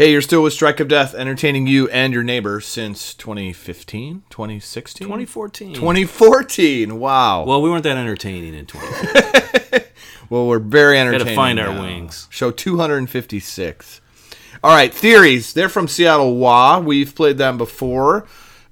Hey, 0.00 0.12
you're 0.12 0.22
still 0.22 0.42
with 0.42 0.54
Strike 0.54 0.80
of 0.80 0.88
Death, 0.88 1.14
entertaining 1.14 1.66
you 1.66 1.86
and 1.90 2.14
your 2.14 2.22
neighbor 2.22 2.62
since 2.62 3.12
2015, 3.12 4.22
2016, 4.30 5.06
2014. 5.06 5.74
2014. 5.74 6.98
Wow. 6.98 7.44
Well, 7.44 7.60
we 7.60 7.68
weren't 7.68 7.82
that 7.82 7.98
entertaining 7.98 8.54
in 8.54 8.64
2014. 8.64 9.82
Well, 10.30 10.46
we're 10.46 10.58
very 10.58 10.98
entertaining. 10.98 11.26
Got 11.26 11.30
to 11.30 11.36
find 11.36 11.60
our 11.60 11.82
wings. 11.82 12.28
Show 12.30 12.50
256. 12.50 14.00
All 14.64 14.70
right, 14.74 14.94
theories. 14.94 15.52
They're 15.52 15.68
from 15.68 15.86
Seattle 15.86 16.36
Wah. 16.36 16.78
We've 16.78 17.14
played 17.14 17.36
them 17.36 17.58
before. 17.58 18.22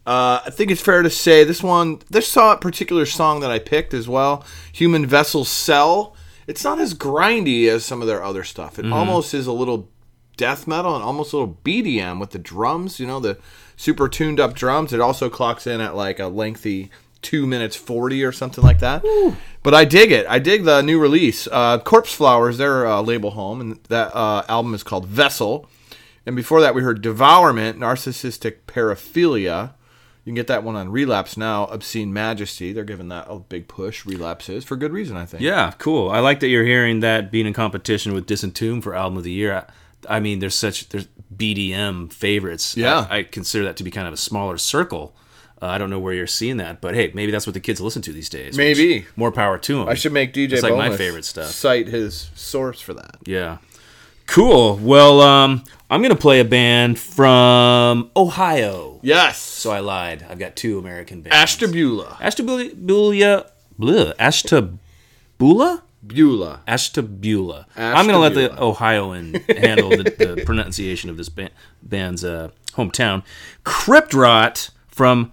Uh, 0.06 0.40
I 0.46 0.50
think 0.50 0.70
it's 0.70 0.80
fair 0.80 1.02
to 1.02 1.10
say 1.10 1.44
this 1.44 1.62
one, 1.62 2.00
this 2.08 2.26
saw 2.28 2.56
particular 2.56 3.04
song 3.04 3.40
that 3.40 3.50
I 3.50 3.58
picked 3.58 3.92
as 3.92 4.08
well, 4.08 4.46
Human 4.72 5.04
Vessel 5.04 5.44
Cell. 5.44 6.14
It's 6.46 6.64
not 6.64 6.78
as 6.80 6.94
grindy 6.94 7.68
as 7.68 7.84
some 7.84 8.00
of 8.00 8.06
their 8.08 8.22
other 8.24 8.44
stuff. 8.44 8.78
It 8.78 8.84
Mm-hmm. 8.84 8.94
almost 8.94 9.34
is 9.34 9.46
a 9.48 9.52
little 9.52 9.90
death 10.38 10.66
metal 10.66 10.94
and 10.94 11.04
almost 11.04 11.34
a 11.34 11.36
little 11.36 11.58
BDM 11.62 12.18
with 12.18 12.30
the 12.30 12.38
drums, 12.38 12.98
you 12.98 13.06
know, 13.06 13.20
the 13.20 13.36
super 13.76 14.08
tuned 14.08 14.40
up 14.40 14.54
drums. 14.54 14.94
It 14.94 15.00
also 15.00 15.28
clocks 15.28 15.66
in 15.66 15.82
at 15.82 15.94
like 15.94 16.18
a 16.18 16.28
lengthy 16.28 16.90
two 17.20 17.46
minutes 17.46 17.76
40 17.76 18.24
or 18.24 18.32
something 18.32 18.64
like 18.64 18.78
that. 18.78 19.04
But 19.62 19.74
I 19.74 19.84
dig 19.84 20.12
it. 20.12 20.24
I 20.28 20.38
dig 20.38 20.64
the 20.64 20.80
new 20.82 20.98
release. 20.98 21.46
Uh, 21.50 21.78
Corpse 21.78 22.12
Flowers, 22.14 22.56
their 22.56 22.86
uh, 22.86 23.02
label 23.02 23.32
home, 23.32 23.60
and 23.60 23.84
that 23.88 24.14
uh, 24.14 24.44
album 24.48 24.72
is 24.72 24.82
called 24.82 25.06
Vessel. 25.06 25.68
And 26.24 26.36
before 26.36 26.60
that, 26.60 26.74
we 26.74 26.82
heard 26.82 27.02
Devourment, 27.02 27.78
Narcissistic 27.78 28.58
Paraphilia. 28.66 29.72
You 30.24 30.30
can 30.30 30.34
get 30.34 30.46
that 30.48 30.62
one 30.62 30.76
on 30.76 30.90
Relapse 30.90 31.36
now. 31.36 31.64
Obscene 31.66 32.12
Majesty. 32.12 32.72
They're 32.72 32.84
giving 32.84 33.08
that 33.08 33.26
a 33.28 33.38
big 33.38 33.66
push. 33.66 34.04
Relapse 34.04 34.48
is 34.50 34.64
for 34.64 34.76
good 34.76 34.92
reason, 34.92 35.16
I 35.16 35.24
think. 35.24 35.42
Yeah, 35.42 35.72
cool. 35.78 36.10
I 36.10 36.20
like 36.20 36.40
that 36.40 36.48
you're 36.48 36.66
hearing 36.66 37.00
that 37.00 37.30
being 37.30 37.46
in 37.46 37.54
competition 37.54 38.12
with 38.12 38.26
Disentomb 38.26 38.82
for 38.82 38.94
album 38.94 39.16
of 39.16 39.24
the 39.24 39.32
year. 39.32 39.54
I, 39.54 39.72
I 40.08 40.20
mean, 40.20 40.38
there's 40.38 40.54
such 40.54 40.88
there's 40.90 41.06
BDM 41.34 42.12
favorites. 42.12 42.76
Yeah. 42.76 43.06
I, 43.10 43.18
I 43.18 43.22
consider 43.22 43.64
that 43.64 43.76
to 43.78 43.84
be 43.84 43.90
kind 43.90 44.06
of 44.06 44.14
a 44.14 44.18
smaller 44.18 44.58
circle. 44.58 45.14
Uh, 45.60 45.66
I 45.66 45.78
don't 45.78 45.90
know 45.90 45.98
where 45.98 46.14
you're 46.14 46.26
seeing 46.28 46.58
that, 46.58 46.80
but 46.80 46.94
hey, 46.94 47.10
maybe 47.14 47.32
that's 47.32 47.46
what 47.46 47.54
the 47.54 47.60
kids 47.60 47.80
listen 47.80 48.00
to 48.02 48.12
these 48.12 48.28
days. 48.28 48.56
Maybe. 48.56 49.06
more 49.16 49.32
power 49.32 49.58
to 49.58 49.78
them. 49.78 49.88
I 49.88 49.94
should 49.94 50.12
make 50.12 50.32
DJ 50.32 50.52
It's 50.52 50.62
like 50.62 50.76
my 50.76 50.96
favorite 50.96 51.24
stuff. 51.24 51.50
cite 51.50 51.88
his 51.88 52.30
source 52.34 52.80
for 52.80 52.94
that. 52.94 53.16
Yeah. 53.24 53.58
Cool. 54.26 54.76
Well, 54.76 55.20
um, 55.20 55.64
I'm 55.90 56.02
gonna 56.02 56.14
play 56.14 56.38
a 56.40 56.44
band 56.44 56.98
from 56.98 58.10
Ohio. 58.14 59.00
Yes. 59.02 59.38
So 59.38 59.70
I 59.70 59.80
lied. 59.80 60.24
I've 60.28 60.38
got 60.38 60.54
two 60.54 60.78
American 60.78 61.22
bands. 61.22 61.34
Ashtabula. 61.34 62.18
Ashtabula. 62.20 63.44
Blah. 63.78 64.12
Ashtabula. 64.18 65.82
Beulah. 66.06 66.62
Ashtabula. 66.66 67.66
I'm 67.76 68.06
going 68.06 68.14
to 68.14 68.18
let 68.18 68.34
the 68.34 68.62
Ohioan 68.62 69.34
handle 69.48 69.90
the, 69.90 70.04
the 70.04 70.42
pronunciation 70.46 71.10
of 71.10 71.16
this 71.16 71.28
ba- 71.28 71.50
band's 71.82 72.24
uh, 72.24 72.50
hometown. 72.72 73.22
Crypt 73.64 74.14
Rot 74.14 74.70
from 74.86 75.32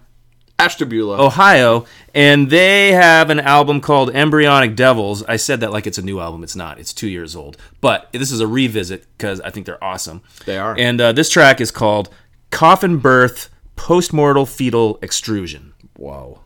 Ashtabula. 0.58 1.22
Ohio, 1.22 1.84
and 2.14 2.48
they 2.50 2.92
have 2.92 3.28
an 3.30 3.40
album 3.40 3.80
called 3.80 4.10
Embryonic 4.14 4.74
Devils. 4.74 5.22
I 5.24 5.36
said 5.36 5.60
that 5.60 5.70
like 5.70 5.86
it's 5.86 5.98
a 5.98 6.02
new 6.02 6.18
album. 6.18 6.42
It's 6.42 6.56
not. 6.56 6.78
It's 6.78 6.94
two 6.94 7.08
years 7.08 7.36
old. 7.36 7.56
But 7.80 8.08
this 8.12 8.32
is 8.32 8.40
a 8.40 8.46
revisit 8.46 9.06
because 9.16 9.40
I 9.42 9.50
think 9.50 9.66
they're 9.66 9.82
awesome. 9.82 10.22
They 10.46 10.56
are. 10.56 10.74
And 10.78 11.00
uh, 11.00 11.12
this 11.12 11.28
track 11.28 11.60
is 11.60 11.70
called 11.70 12.08
Coffin 12.50 12.98
Birth 12.98 13.50
Postmortal 13.76 14.48
Fetal 14.48 14.98
Extrusion. 15.02 15.74
Whoa. 15.96 16.40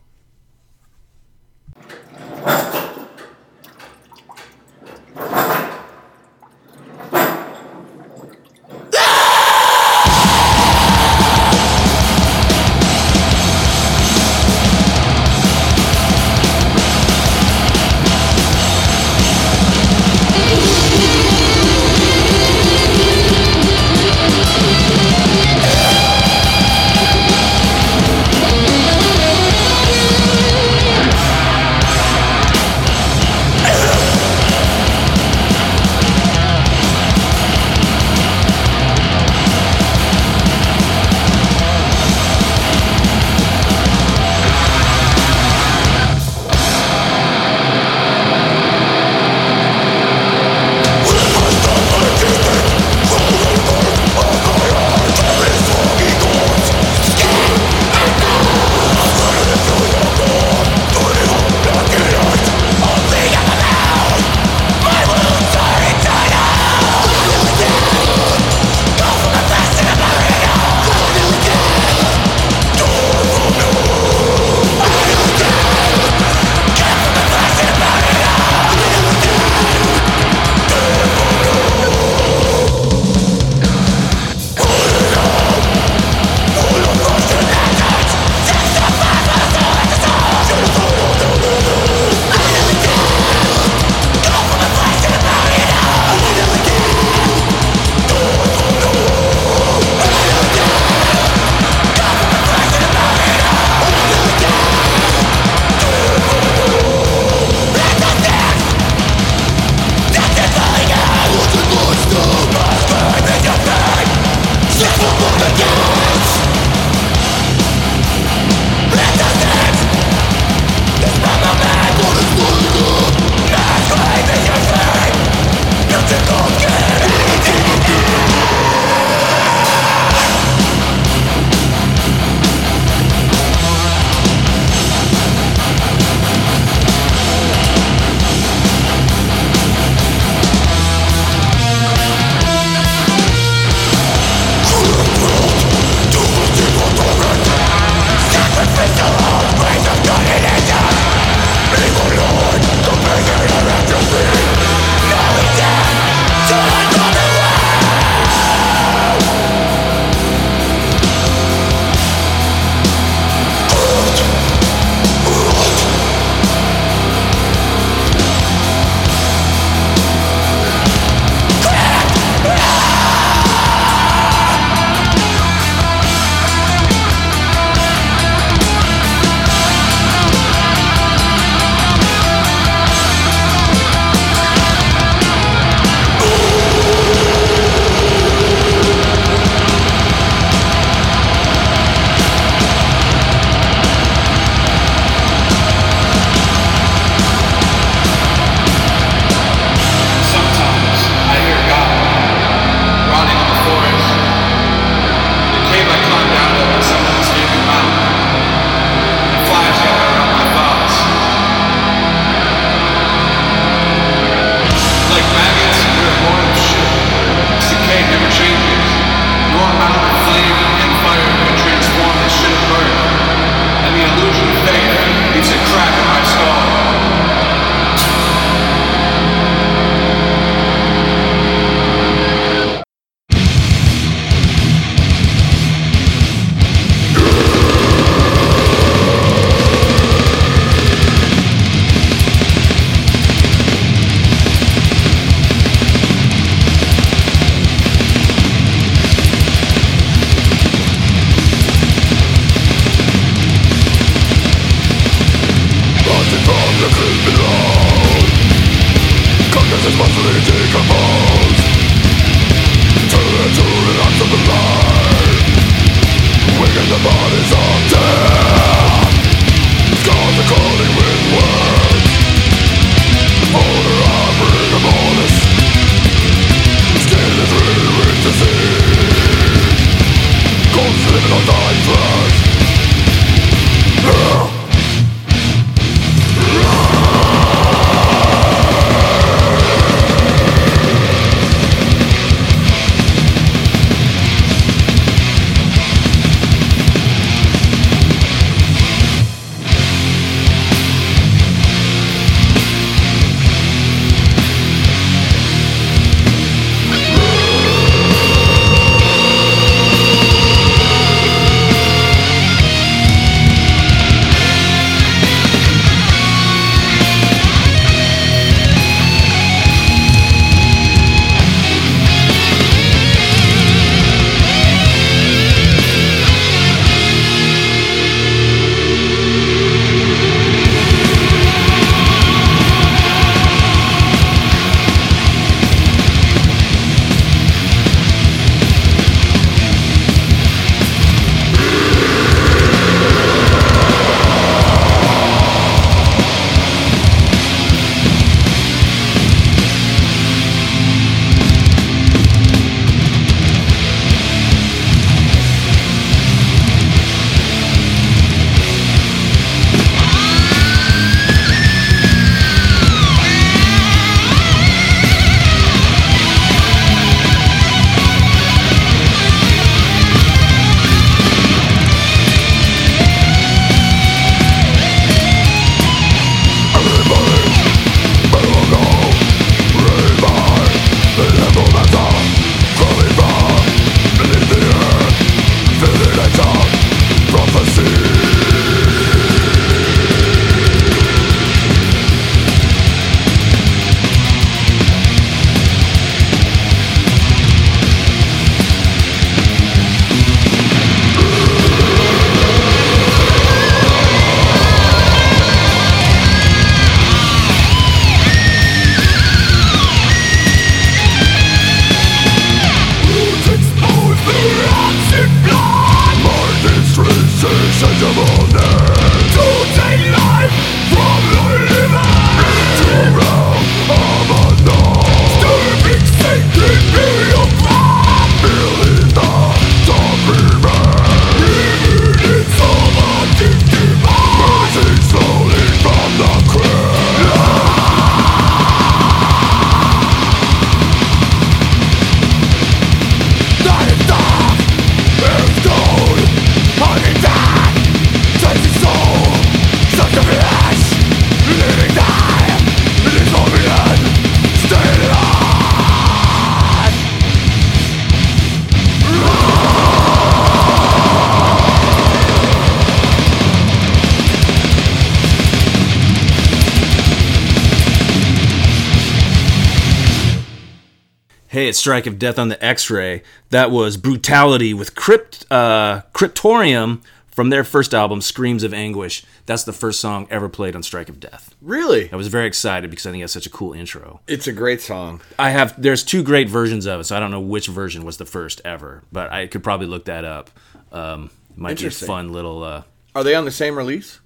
Strike 471.75 472.07
of 472.07 472.19
Death 472.19 472.39
on 472.39 472.49
the 472.49 472.63
X-Ray. 472.63 473.23
That 473.49 473.71
was 473.71 473.97
Brutality 473.97 474.73
with 474.73 474.95
Crypt 474.95 475.45
uh, 475.51 476.01
Cryptorium 476.13 477.01
from 477.29 477.49
their 477.49 477.63
first 477.63 477.93
album, 477.93 478.21
Screams 478.21 478.63
of 478.63 478.73
Anguish. 478.73 479.23
That's 479.45 479.63
the 479.63 479.73
first 479.73 479.99
song 479.99 480.27
ever 480.29 480.49
played 480.49 480.75
on 480.75 480.83
Strike 480.83 481.09
of 481.09 481.19
Death. 481.19 481.55
Really? 481.61 482.11
I 482.11 482.15
was 482.15 482.27
very 482.27 482.45
excited 482.45 482.89
because 482.89 483.05
I 483.05 483.11
think 483.11 483.23
it's 483.23 483.33
such 483.33 483.45
a 483.45 483.49
cool 483.49 483.73
intro. 483.73 484.21
It's 484.27 484.47
a 484.47 484.51
great 484.51 484.81
song. 484.81 485.21
I 485.39 485.49
have 485.51 485.81
there's 485.81 486.03
two 486.03 486.23
great 486.23 486.49
versions 486.49 486.85
of 486.85 486.99
it, 486.99 487.03
so 487.05 487.17
I 487.17 487.19
don't 487.19 487.31
know 487.31 487.39
which 487.39 487.67
version 487.67 488.03
was 488.03 488.17
the 488.17 488.25
first 488.25 488.61
ever, 488.63 489.03
but 489.11 489.31
I 489.31 489.47
could 489.47 489.63
probably 489.63 489.87
look 489.87 490.05
that 490.05 490.25
up. 490.25 490.51
Um, 490.91 491.29
might 491.55 491.79
be 491.79 491.87
a 491.87 491.91
fun 491.91 492.31
little. 492.31 492.63
Uh, 492.63 492.83
Are 493.15 493.23
they 493.23 493.35
on 493.35 493.45
the 493.45 493.51
same 493.51 493.77
release? 493.77 494.19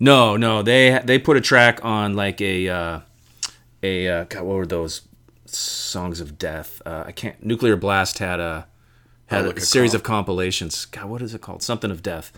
no, 0.00 0.36
no, 0.36 0.62
they 0.62 1.00
they 1.04 1.18
put 1.18 1.36
a 1.36 1.40
track 1.40 1.84
on 1.84 2.14
like 2.14 2.40
a 2.40 2.68
uh, 2.68 3.00
a 3.82 4.08
uh, 4.08 4.24
God, 4.24 4.42
what 4.42 4.56
were 4.56 4.66
those 4.66 5.02
songs 5.54 6.20
of 6.20 6.38
death? 6.38 6.80
Uh, 6.84 7.04
I 7.06 7.12
can't. 7.12 7.44
Nuclear 7.44 7.76
Blast 7.76 8.18
had 8.18 8.40
a 8.40 8.66
had 9.26 9.46
Oh, 9.46 9.50
a 9.50 9.54
a 9.54 9.60
series 9.60 9.92
comp. 9.92 10.00
of 10.00 10.02
compilations. 10.06 10.84
God, 10.86 11.06
what 11.06 11.22
is 11.22 11.34
it 11.34 11.40
called? 11.40 11.62
Something 11.62 11.90
of 11.90 12.02
death, 12.02 12.32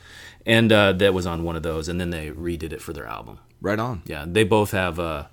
and 0.45 0.71
uh, 0.73 0.93
that 0.93 1.13
was 1.15 1.27
on 1.27 1.43
one 1.45 1.57
of 1.57 1.63
those, 1.63 1.89
and 1.89 2.01
then 2.01 2.11
they 2.11 2.31
redid 2.31 2.73
it 2.73 2.81
for 2.83 2.93
their 2.93 3.07
album. 3.07 3.39
Right 3.61 3.79
on. 3.79 4.03
Yeah, 4.07 4.25
they 4.29 4.45
both 4.45 4.71
have 4.73 4.99
uh, 5.01 5.25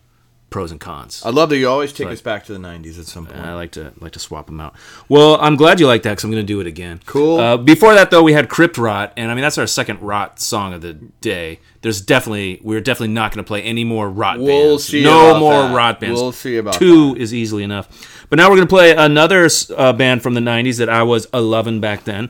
pros 0.53 0.69
and 0.71 0.79
cons. 0.79 1.23
I 1.25 1.31
love 1.31 1.49
that 1.49 1.57
you 1.57 1.67
always 1.67 1.91
take 1.91 2.05
like- 2.05 2.13
us 2.13 2.21
back 2.21 2.45
to 2.45 2.53
the 2.53 2.59
'90s 2.59 2.99
at 2.99 3.07
some 3.07 3.25
point. 3.25 3.39
I 3.41 3.55
like 3.55 3.71
to 3.71 3.91
like 3.99 4.11
to 4.11 4.19
swap 4.19 4.45
them 4.45 4.61
out. 4.61 4.75
Well, 5.09 5.37
I'm 5.41 5.55
glad 5.55 5.79
you 5.79 5.87
like 5.87 6.03
that 6.03 6.11
because 6.11 6.23
I'm 6.23 6.29
going 6.31 6.43
to 6.45 6.47
do 6.53 6.59
it 6.61 6.67
again. 6.67 6.99
Cool. 7.07 7.39
Uh, 7.39 7.57
before 7.57 7.95
that, 7.95 8.11
though, 8.11 8.21
we 8.21 8.33
had 8.33 8.49
Crypt 8.49 8.77
Rot, 8.77 9.13
and 9.17 9.31
I 9.31 9.33
mean 9.33 9.41
that's 9.41 9.57
our 9.57 9.65
second 9.65 9.99
Rot 10.01 10.39
song 10.39 10.73
of 10.73 10.81
the 10.81 10.93
day. 10.93 11.59
There's 11.81 12.01
definitely 12.01 12.59
we're 12.61 12.81
definitely 12.81 13.15
not 13.15 13.33
going 13.33 13.43
to 13.43 13.47
play 13.47 13.63
any 13.63 13.83
more 13.83 14.07
Rot 14.09 14.37
We'll 14.39 14.69
bands. 14.73 14.85
see 14.85 15.03
no 15.03 15.39
more 15.39 15.63
that. 15.63 15.75
Rot 15.75 15.99
bands. 15.99 16.21
We'll 16.21 16.31
see 16.31 16.57
about 16.57 16.75
two 16.75 17.15
is 17.17 17.33
easily 17.33 17.63
enough. 17.63 17.87
But 18.29 18.37
now 18.37 18.49
we're 18.49 18.57
going 18.57 18.67
to 18.67 18.73
play 18.75 18.95
another 18.95 19.49
uh, 19.75 19.91
band 19.93 20.21
from 20.21 20.35
the 20.35 20.41
'90s 20.41 20.77
that 20.77 20.87
I 20.87 21.01
was 21.01 21.27
a 21.33 21.41
loving 21.41 21.81
back 21.81 22.03
then. 22.03 22.29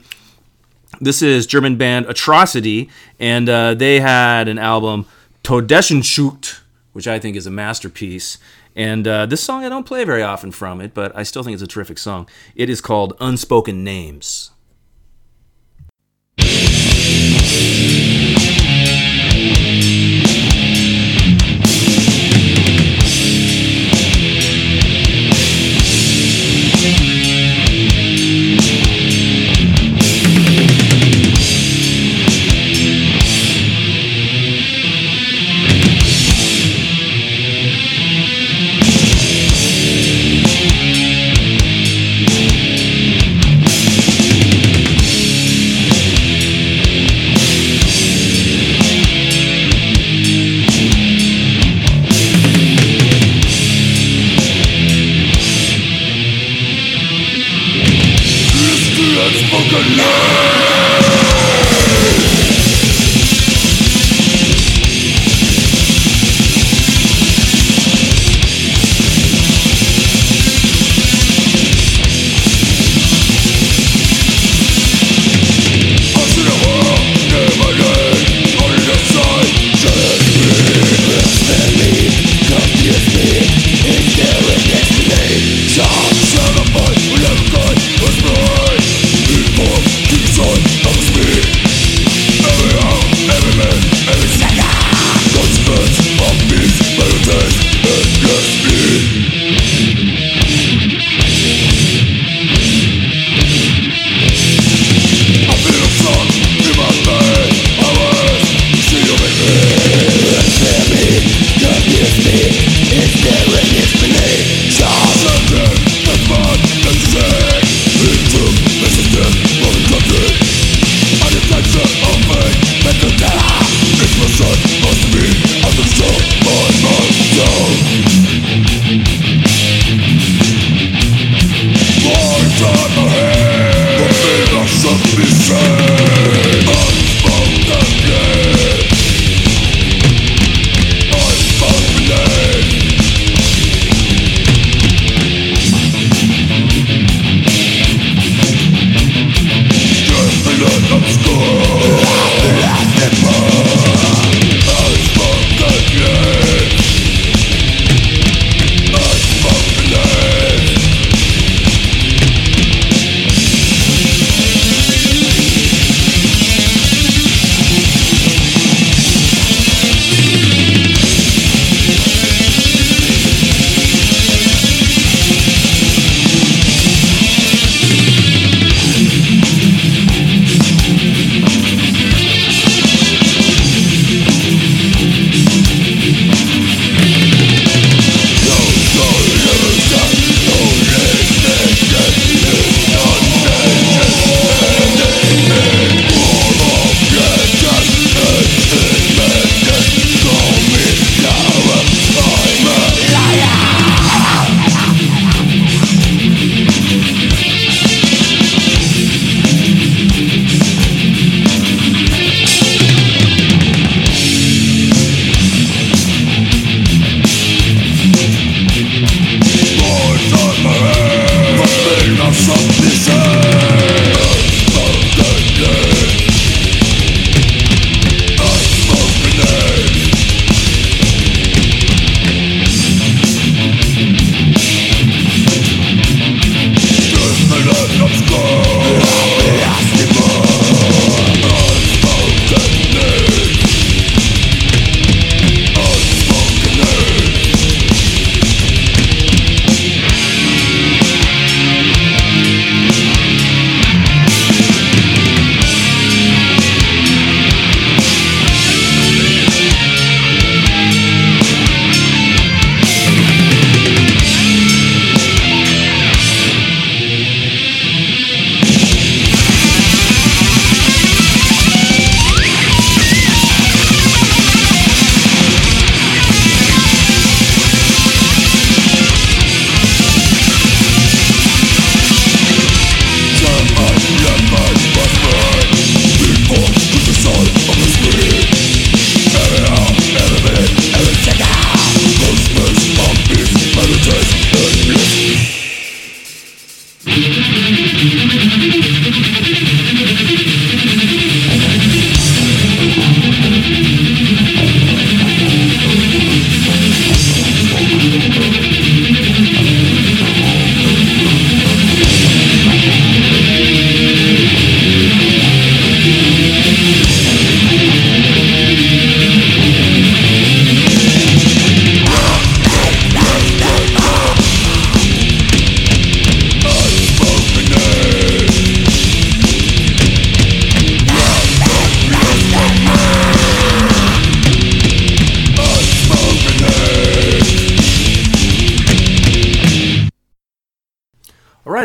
This 1.01 1.21
is 1.21 1.45
German 1.45 1.75
band 1.75 2.05
Atrocity, 2.05 2.89
and 3.19 3.49
uh, 3.49 3.73
they 3.73 3.99
had 3.99 4.47
an 4.47 4.59
album 4.59 5.07
Todessehnsucht, 5.43 6.61
which 6.93 7.07
I 7.07 7.19
think 7.19 7.35
is 7.35 7.45
a 7.45 7.51
masterpiece. 7.51 8.37
And 8.75 9.07
uh, 9.07 9.25
this 9.25 9.43
song 9.43 9.65
I 9.65 9.69
don't 9.69 9.85
play 9.85 10.05
very 10.05 10.23
often 10.23 10.51
from 10.51 10.79
it, 10.79 10.93
but 10.93 11.15
I 11.15 11.23
still 11.23 11.43
think 11.43 11.53
it's 11.55 11.63
a 11.63 11.67
terrific 11.67 11.97
song. 11.97 12.29
It 12.55 12.69
is 12.69 12.81
called 12.81 13.17
Unspoken 13.19 13.83
Names. 13.83 14.52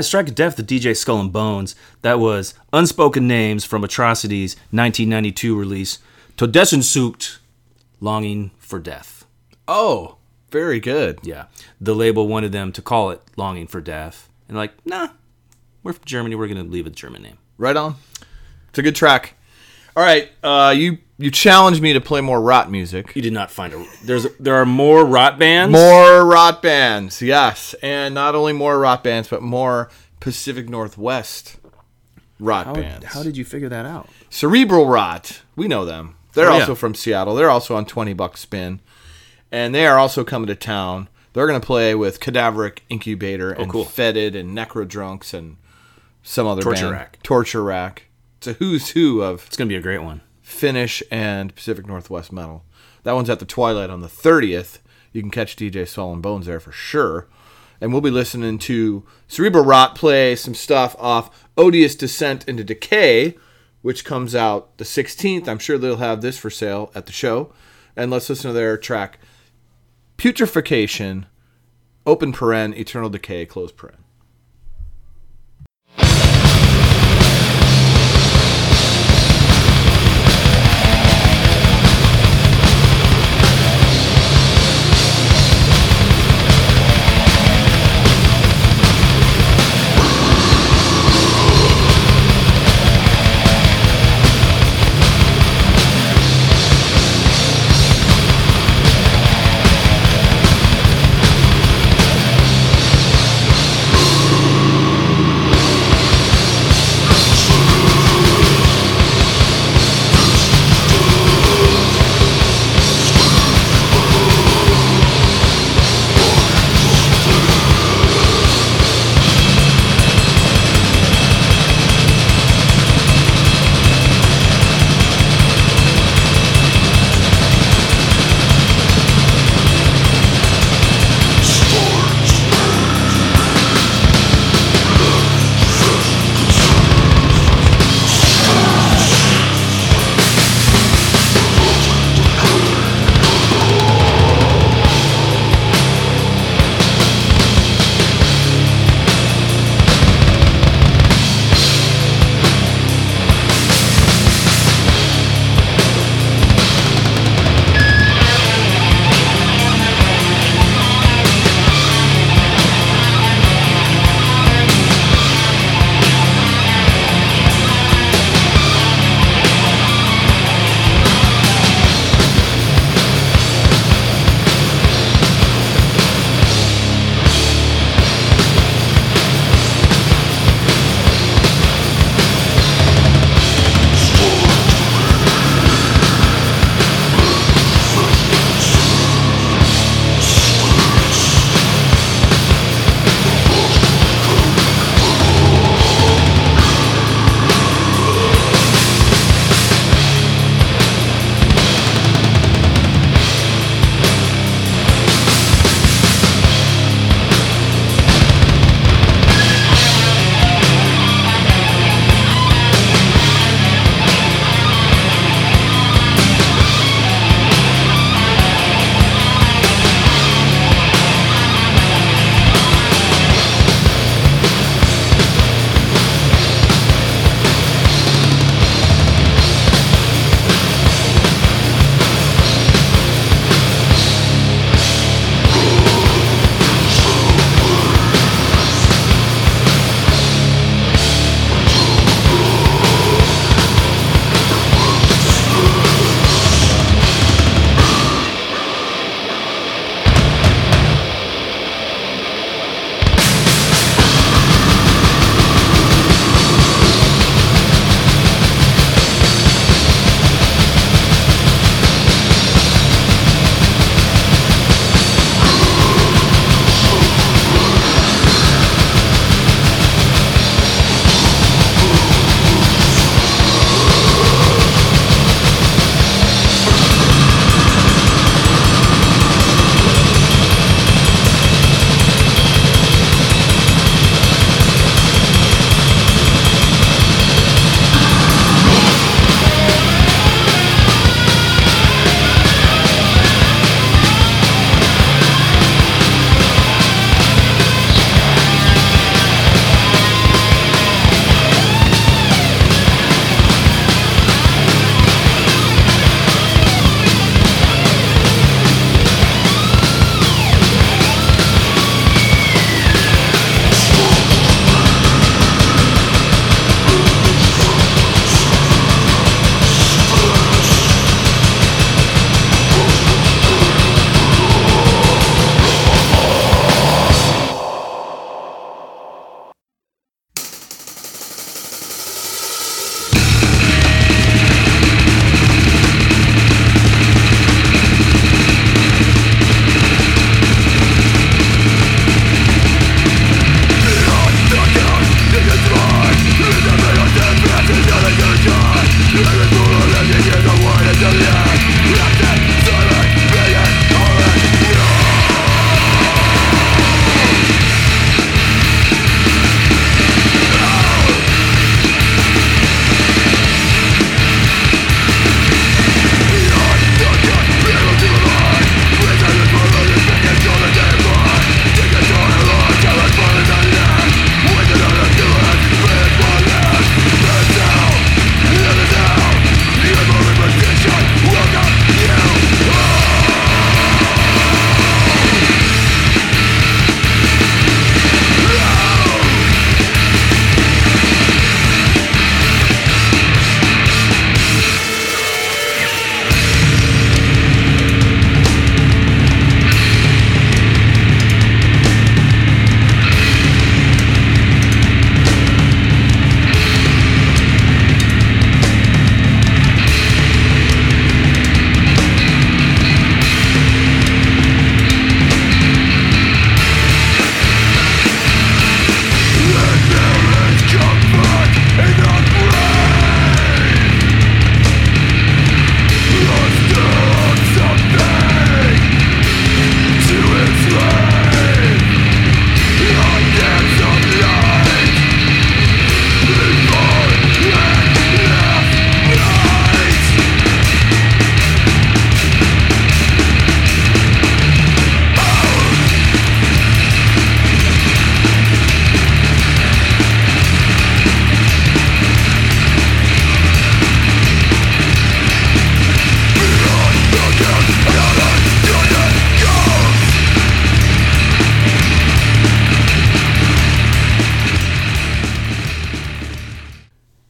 Strike 0.09 0.29
of 0.29 0.35
Death, 0.35 0.57
the 0.57 0.63
DJ 0.63 0.97
Skull 0.97 1.21
and 1.21 1.33
Bones. 1.33 1.77
That 2.03 2.19
was 2.19 2.55
Unspoken 2.73 3.29
Names 3.29 3.65
from 3.65 3.85
Atrocity's 3.85 4.55
1992 4.71 5.57
release. 5.57 5.99
Todessehnsucht, 6.37 7.39
Longing 8.01 8.51
for 8.59 8.79
Death. 8.79 9.27
Oh, 9.69 10.17
very 10.51 10.81
good. 10.81 11.21
Yeah. 11.23 11.45
The 11.81 11.95
label 11.95 12.27
wanted 12.27 12.53
them 12.53 12.73
to 12.73 12.83
call 12.83 13.11
it 13.11 13.21
Longing 13.37 13.67
for 13.67 13.81
Death. 13.81 14.31
And 14.49 14.57
like, 14.57 14.73
nah, 14.87 15.09
we're 15.83 15.93
from 15.93 16.05
Germany. 16.07 16.35
We're 16.35 16.49
going 16.49 16.65
to 16.65 16.71
leave 16.71 16.87
a 16.87 16.91
German 16.91 17.23
name. 17.23 17.39
Right 17.59 17.77
on. 17.77 17.97
It's 18.71 18.79
a 18.79 18.83
good 18.83 18.97
track. 18.97 19.35
All 19.99 20.05
right, 20.05 20.31
uh, 20.45 20.73
you 20.77 20.99
you 21.19 21.33
challenged 21.33 21.83
me 21.83 21.93
to 21.93 22.01
play 22.01 22.21
more 22.21 22.41
rot 22.41 22.71
music. 22.71 23.17
You 23.17 23.23
did 23.23 23.33
not 23.33 23.51
find 23.51 23.75
a. 23.75 23.85
There's 24.05 24.29
there 24.39 24.55
are 24.55 24.65
more 24.65 25.05
rot 25.05 25.41
bands. 25.41 25.73
More 25.73 26.25
rot 26.25 26.63
bands, 26.63 27.21
yes, 27.21 27.75
and 27.83 28.15
not 28.15 28.37
only 28.37 28.53
more 28.53 28.79
rot 28.79 29.03
bands, 29.03 29.27
but 29.29 29.43
more 29.43 29.91
Pacific 30.21 30.69
Northwest 30.69 31.57
rot 32.39 32.67
How, 32.67 32.75
bands. 32.75 33.07
how 33.07 33.25
did 33.25 33.37
you 33.37 33.45
figure 33.45 33.69
that 33.71 33.87
out? 33.87 34.09
Cerebral 34.31 34.87
Rot, 34.87 35.41
we 35.57 35.67
know 35.67 35.85
them. 35.85 36.15
They're 36.35 36.49
Oh, 36.49 36.55
yeah. 36.55 36.61
also 36.61 36.77
from 36.77 36.95
Seattle. 36.95 37.35
They're 37.35 37.51
also 37.51 37.75
on 37.75 37.85
Twenty 37.85 38.13
Bucks 38.13 38.39
Spin, 38.43 38.79
and 39.51 39.75
they 39.75 39.85
are 39.85 39.99
also 39.99 40.23
coming 40.23 40.47
to 40.47 40.55
town. 40.55 41.09
They're 41.33 41.49
going 41.49 41.61
to 41.61 41.67
play 41.67 41.97
with 41.97 42.21
Cadaveric 42.21 42.79
Incubator 42.89 43.51
and 43.51 43.69
Oh, 43.69 43.73
cool. 43.73 43.85
Fetid 43.85 44.37
and 44.37 44.57
Necrodrunks 44.57 45.35
and 45.35 45.57
some 46.23 46.47
other 46.47 46.63
Torture 46.63 46.83
band. 46.83 46.93
Rack. 46.93 47.19
Torture 47.25 47.65
Rack. 47.65 48.05
It's 48.39 48.47
a 48.47 48.53
who's 48.55 48.91
who 48.91 49.21
of 49.21 49.45
It's 49.47 49.57
gonna 49.57 49.69
be 49.69 49.75
a 49.75 49.81
great 49.81 50.03
one. 50.03 50.21
Finnish 50.41 51.03
and 51.11 51.53
Pacific 51.55 51.89
Northwest 51.89 52.33
metal. 52.33 52.65
That 53.03 53.15
one's 53.17 53.29
at 53.29 53.41
the 53.41 53.45
Twilight 53.45 53.91
on 53.91 54.01
the 54.01 54.07
30th. 54.07 54.79
You 55.13 55.23
can 55.23 55.33
catch 55.33 55.57
DJ 55.57 56.13
and 56.13 56.23
Bones 56.23 56.47
there 56.47 56.61
for 56.61 56.71
sure. 56.71 57.27
And 57.81 57.91
we'll 57.93 58.01
be 58.01 58.11
listening 58.11 58.59
to 58.61 59.05
Cerebral 59.27 59.65
Rot 59.65 59.97
play 59.97 60.37
some 60.37 60.55
stuff 60.55 60.95
off 61.01 61.49
Odious 61.57 61.97
Descent 61.97 62.49
into 62.49 62.63
Decay, 62.63 63.37
which 63.83 64.05
comes 64.05 64.37
out 64.37 64.79
the 64.79 64.85
16th. 64.85 65.49
I'm 65.49 65.59
sure 65.59 65.77
they'll 65.77 65.97
have 65.97 66.21
this 66.21 66.39
for 66.39 66.51
sale 66.51 66.93
at 66.95 67.07
the 67.07 67.13
show. 67.13 67.53
And 67.97 68.09
let's 68.09 68.29
listen 68.29 68.51
to 68.51 68.55
their 68.55 68.77
track 68.79 69.19
Putrefaction, 70.17 71.25
open 72.07 72.33
paren, 72.33 72.77
Eternal 72.77 73.11
Decay, 73.11 73.47
close 73.47 73.73
paren. 73.73 73.99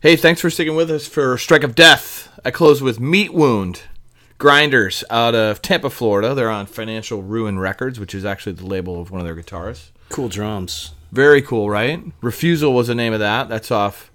Hey, 0.09 0.17
thanks 0.17 0.41
for 0.41 0.49
sticking 0.49 0.75
with 0.75 0.91
us 0.91 1.07
for 1.07 1.37
Strike 1.37 1.65
of 1.65 1.75
Death. 1.75 2.31
I 2.43 2.51
close 2.51 2.81
with 2.81 2.99
Meatwound 2.99 3.83
Grinders 4.39 5.05
out 5.11 5.35
of 5.35 5.61
Tampa, 5.61 5.91
Florida. 5.91 6.35
They're 6.35 6.49
on 6.49 6.65
Financial 6.65 7.23
Ruin 7.23 7.59
Records, 7.59 8.01
which 8.01 8.15
is 8.15 8.25
actually 8.25 8.53
the 8.53 8.65
label 8.65 9.03
of 9.03 9.11
one 9.11 9.21
of 9.21 9.27
their 9.27 9.37
guitarists. 9.37 9.91
Cool 10.09 10.31
drums. 10.31 10.95
Very 11.13 11.43
cool, 11.43 11.69
right? 11.69 12.03
Refusal 12.23 12.73
was 12.73 12.87
the 12.87 12.95
name 12.95 13.13
of 13.13 13.21
that. 13.21 13.51
That's 13.51 13.71
off 13.71 14.11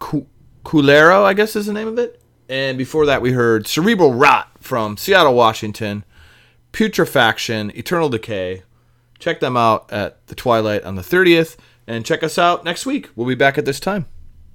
Cu- 0.00 0.26
Culero, 0.64 1.22
I 1.22 1.34
guess 1.34 1.54
is 1.54 1.66
the 1.66 1.72
name 1.72 1.86
of 1.86 2.00
it. 2.00 2.20
And 2.48 2.76
before 2.76 3.06
that, 3.06 3.22
we 3.22 3.30
heard 3.30 3.68
Cerebral 3.68 4.12
Rot 4.12 4.50
from 4.58 4.96
Seattle, 4.96 5.34
Washington. 5.34 6.04
Putrefaction, 6.72 7.70
Eternal 7.76 8.08
Decay. 8.08 8.64
Check 9.20 9.38
them 9.38 9.56
out 9.56 9.92
at 9.92 10.26
the 10.26 10.34
Twilight 10.34 10.82
on 10.82 10.96
the 10.96 11.02
30th. 11.02 11.56
And 11.86 12.04
check 12.04 12.24
us 12.24 12.38
out 12.38 12.64
next 12.64 12.86
week. 12.86 13.10
We'll 13.14 13.28
be 13.28 13.36
back 13.36 13.56
at 13.56 13.64
this 13.64 13.78
time. 13.78 14.06